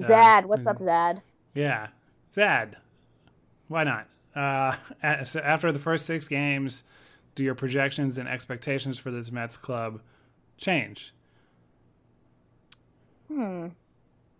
[0.00, 1.22] Zad, what's up, Zad?
[1.54, 1.88] Yeah,
[2.32, 2.76] Zad.
[3.68, 4.08] Why not?
[4.34, 4.76] Uh,
[5.24, 6.84] so after the first six games,
[7.34, 10.00] do your projections and expectations for this Mets club
[10.58, 11.12] change?
[13.36, 13.66] Hmm.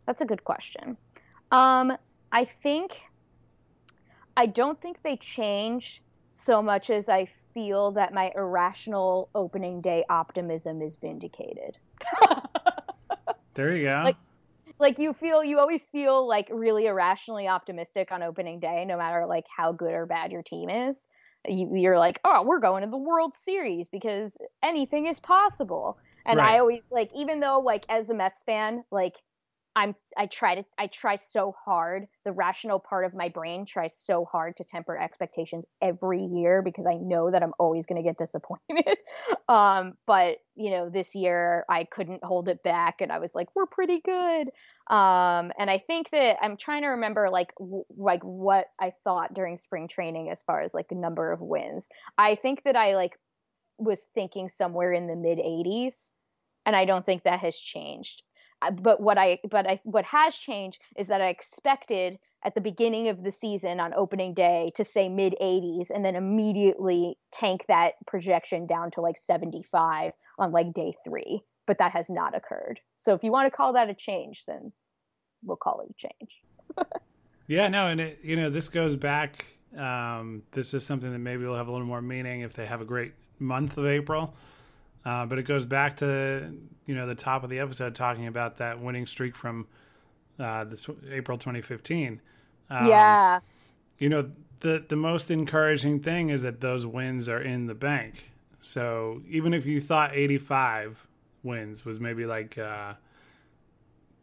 [0.06, 0.96] That's a good question.
[1.52, 1.92] Um,
[2.32, 2.96] I think
[4.38, 10.04] I don't think they change so much as I feel that my irrational opening day
[10.08, 11.76] optimism is vindicated.
[13.54, 14.02] There you go.
[14.04, 14.16] Like-
[14.78, 19.24] like you feel you always feel like really irrationally optimistic on opening day no matter
[19.24, 21.08] like how good or bad your team is
[21.48, 25.96] you, you're like oh we're going to the world series because anything is possible
[26.26, 26.40] and Right.
[26.40, 29.14] i always like even though like as a mets fan like
[29.74, 33.96] i'm i try to i try so hard the rational part of my brain tries
[33.96, 38.06] so hard to temper expectations every year because i know that i'm always going to
[38.08, 38.98] get disappointed.
[39.48, 43.48] Um but you know this year i couldn't hold it back and i was like
[43.54, 44.48] we're pretty good.
[44.92, 49.34] Um and i think that i'm trying to remember like w- like what i thought
[49.34, 51.88] during spring training as far as like the number of wins.
[52.18, 53.18] I think that i like
[53.78, 56.10] was thinking somewhere in the mid 80s
[56.66, 58.22] and i don't think that has changed
[58.62, 62.60] Uh, but what i but i what has changed is that i expected at the
[62.60, 67.64] beginning of the season on opening day to say mid 80s and then immediately tank
[67.68, 72.80] that projection down to like 75 on like day 3 but that has not occurred
[72.96, 74.72] so if you want to call that a change then
[75.42, 76.42] we'll call it a change
[77.46, 79.46] Yeah, no, and it, you know this goes back.
[79.76, 82.80] Um, this is something that maybe will have a little more meaning if they have
[82.80, 84.34] a great month of April.
[85.06, 86.52] Uh, but it goes back to
[86.84, 89.66] you know the top of the episode talking about that winning streak from
[90.38, 92.20] uh, the April 2015.
[92.68, 93.38] Um, yeah
[93.98, 94.30] you know
[94.60, 98.30] the the most encouraging thing is that those wins are in the bank.
[98.60, 101.06] So even if you thought 85
[101.42, 102.94] wins was maybe like uh,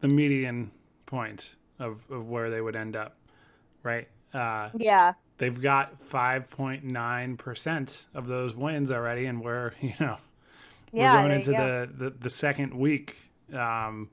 [0.02, 0.72] the median
[1.06, 3.16] point of, of where they would end up,
[3.84, 4.10] right?
[4.34, 5.14] Uh, yeah.
[5.38, 10.18] They've got 5.9% of those wins already, and we're, you know,
[10.94, 11.88] Yeah, we're going into go.
[11.98, 13.18] the, the, the second week
[13.54, 14.10] um,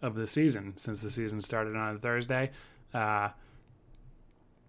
[0.00, 2.50] of the season since the season started on Thursday.
[2.94, 3.30] Uh,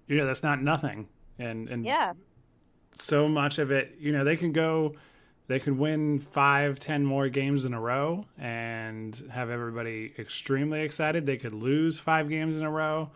[0.08, 1.08] you know, that's not nothing.
[1.39, 2.14] And, and Yeah.
[2.95, 4.95] so much of it, you know, they can go,
[5.47, 11.26] they could win five, ten more games in a row and have everybody extremely excited.
[11.26, 13.12] They could lose five games in a row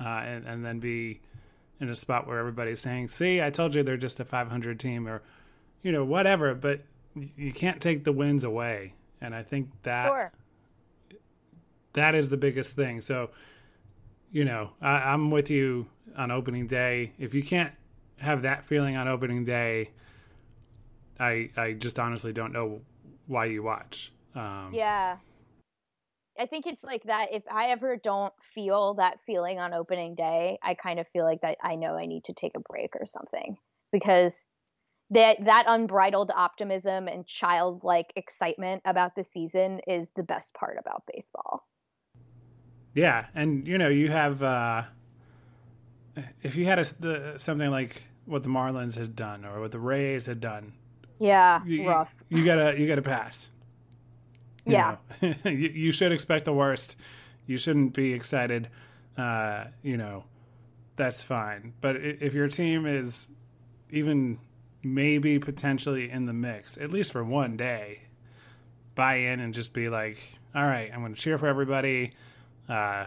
[0.00, 1.20] uh, and, and then be
[1.80, 5.06] in a spot where everybody's saying, see, I told you they're just a 500 team
[5.06, 5.22] or,
[5.82, 6.54] you know, whatever.
[6.54, 6.82] But
[7.14, 8.94] you can't take the wins away.
[9.20, 10.32] And I think that Sure.
[11.94, 13.00] that is the biggest thing.
[13.00, 13.30] So,
[14.30, 15.86] you know, I, I'm with you
[16.16, 17.12] on opening day.
[17.18, 17.72] If you can't
[18.18, 19.90] have that feeling on opening day,
[21.18, 22.80] I I just honestly don't know
[23.26, 24.12] why you watch.
[24.34, 25.18] Um, Yeah.
[26.38, 27.28] I think it's like that.
[27.32, 31.40] If I ever don't feel that feeling on opening day, I kind of feel like
[31.40, 33.56] that I know I need to take a break or something
[33.90, 34.46] because
[35.10, 41.02] that that unbridled optimism and childlike excitement about the season is the best part about
[41.12, 41.66] baseball.
[42.94, 44.82] Yeah, and you know, you have uh,
[46.42, 49.78] if you had a, the, something like what the Marlins had done or what the
[49.78, 50.72] Rays had done,
[51.18, 52.22] Yeah, you, rough.
[52.28, 53.50] You gotta you gotta pass.
[54.66, 54.96] You Yeah.
[55.44, 56.96] you, you should expect the worst.
[57.46, 58.68] You shouldn't be excited.
[59.16, 60.24] Uh, you know,
[60.96, 61.72] that's fine.
[61.80, 63.28] But if your team is
[63.90, 64.38] even
[64.82, 68.02] maybe potentially in the mix, at least for one day,
[68.94, 72.12] buy in and just be like, all right, I'm going to cheer for everybody.
[72.68, 73.06] Uh,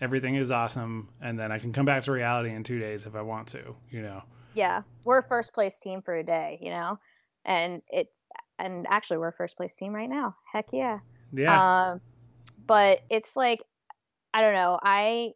[0.00, 1.08] everything is awesome.
[1.20, 3.74] And then I can come back to reality in two days if I want to,
[3.90, 4.22] you know?
[4.54, 6.98] Yeah, we're first place team for a day, you know,
[7.44, 8.12] and it's
[8.58, 10.36] and actually we're first place team right now.
[10.52, 11.00] Heck yeah.
[11.32, 11.90] Yeah.
[11.90, 12.00] Um,
[12.66, 13.60] but it's like
[14.32, 14.78] I don't know.
[14.82, 15.32] I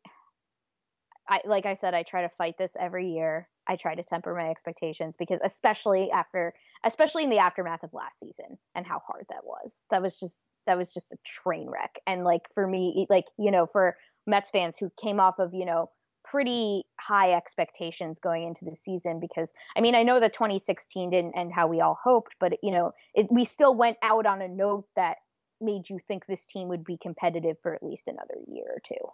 [1.29, 3.49] I like I said, I try to fight this every year.
[3.69, 6.55] I try to temper my expectations because especially after
[6.85, 9.85] especially in the aftermath of last season and how hard that was.
[9.91, 11.99] That was just that was just a train wreck.
[12.07, 13.97] And like for me, like, you know, for
[14.27, 15.91] Mets fans who came off of, you know,
[16.25, 21.37] pretty high expectations going into the season because I mean I know that 2016 didn't
[21.37, 24.49] end how we all hoped, but you know it, we still went out on a
[24.49, 25.17] note that
[25.61, 29.09] made you think this team would be competitive for at least another year or two.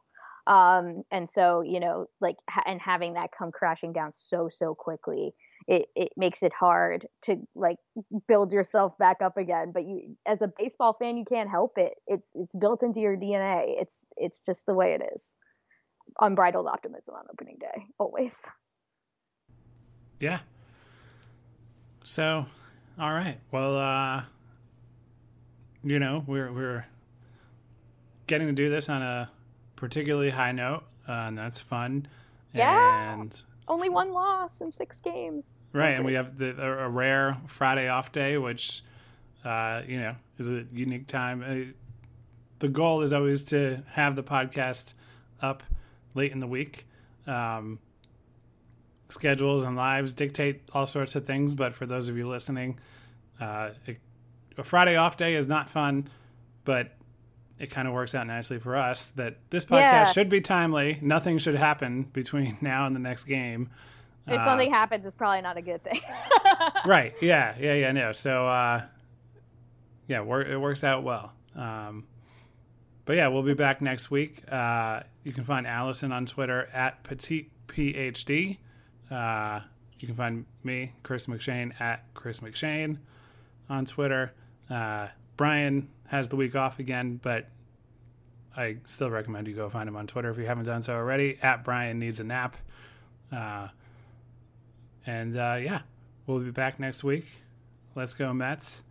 [0.46, 4.74] Um, and so you know like ha- and having that come crashing down so so
[4.74, 5.34] quickly,
[5.66, 7.78] it it makes it hard to like
[8.28, 9.72] build yourself back up again.
[9.72, 11.94] But you as a baseball fan, you can't help it.
[12.06, 13.80] It's it's built into your DNA.
[13.80, 15.36] It's it's just the way it is
[16.20, 18.46] unbridled optimism on opening day always
[20.20, 20.40] Yeah.
[22.04, 22.46] So,
[22.98, 23.38] all right.
[23.50, 24.24] Well, uh,
[25.82, 26.86] you know, we're we're
[28.26, 29.30] getting to do this on a
[29.84, 32.08] particularly high note, uh, and that's fun.
[32.54, 33.20] Yeah.
[33.20, 37.36] And only one loss in six games right, and we have the, a a rare
[37.46, 38.82] Friday off day, which
[39.44, 41.42] uh, you know is a unique time.
[41.46, 41.72] Uh,
[42.60, 44.94] the goal is always to have the podcast
[45.42, 45.62] up
[46.14, 46.86] late in the week.
[47.26, 47.78] Um,
[49.10, 52.78] schedules and lives dictate all sorts of things, but for those of you listening,
[53.38, 53.98] uh, it,
[54.56, 56.08] a Friday off day is not fun,
[56.64, 56.92] but
[57.58, 60.04] it kind of works out nicely for us that this podcast Yeah.
[60.06, 60.98] should be timely.
[61.00, 63.70] Nothing should happen between now and the next game.
[64.26, 66.00] if Uh, something happens it's probably not a good thing.
[66.86, 67.14] Right.
[67.22, 67.54] Yeah.
[67.58, 67.74] Yeah.
[67.74, 67.92] Yeah.
[67.92, 68.82] No so uh
[70.06, 71.32] yeah it works out well.
[71.56, 72.06] Um
[73.06, 74.42] but yeah we'll be back next week.
[74.50, 78.58] Uh you can find allison on twitter at petite phd
[79.10, 79.60] uh
[80.00, 82.98] you can find me chris mcshane at chris mcshane
[83.70, 84.32] on twitter.
[84.70, 87.48] Uh brian has the week off again but
[88.56, 91.38] i still recommend you go find him on twitter if you haven't done so already
[91.42, 92.56] at brian needs a nap
[93.32, 93.68] uh
[95.06, 95.80] and uh, yeah,
[96.26, 97.26] we'll be back next week.
[97.94, 98.84] Let's go Mets.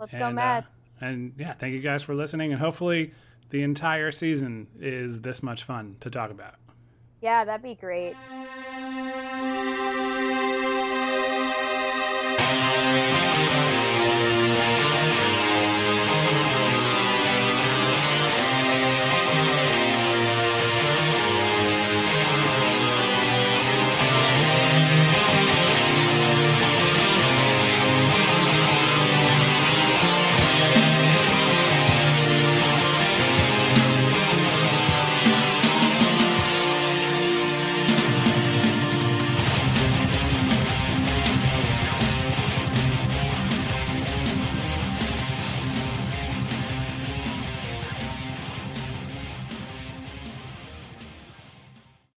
[0.00, 2.50] let's And, go uh, mets and yeah, thank you guys for listening.
[2.52, 3.12] And hopefully,
[3.50, 6.54] the entire season is this much fun to talk about.
[7.20, 8.14] yeah that'd be great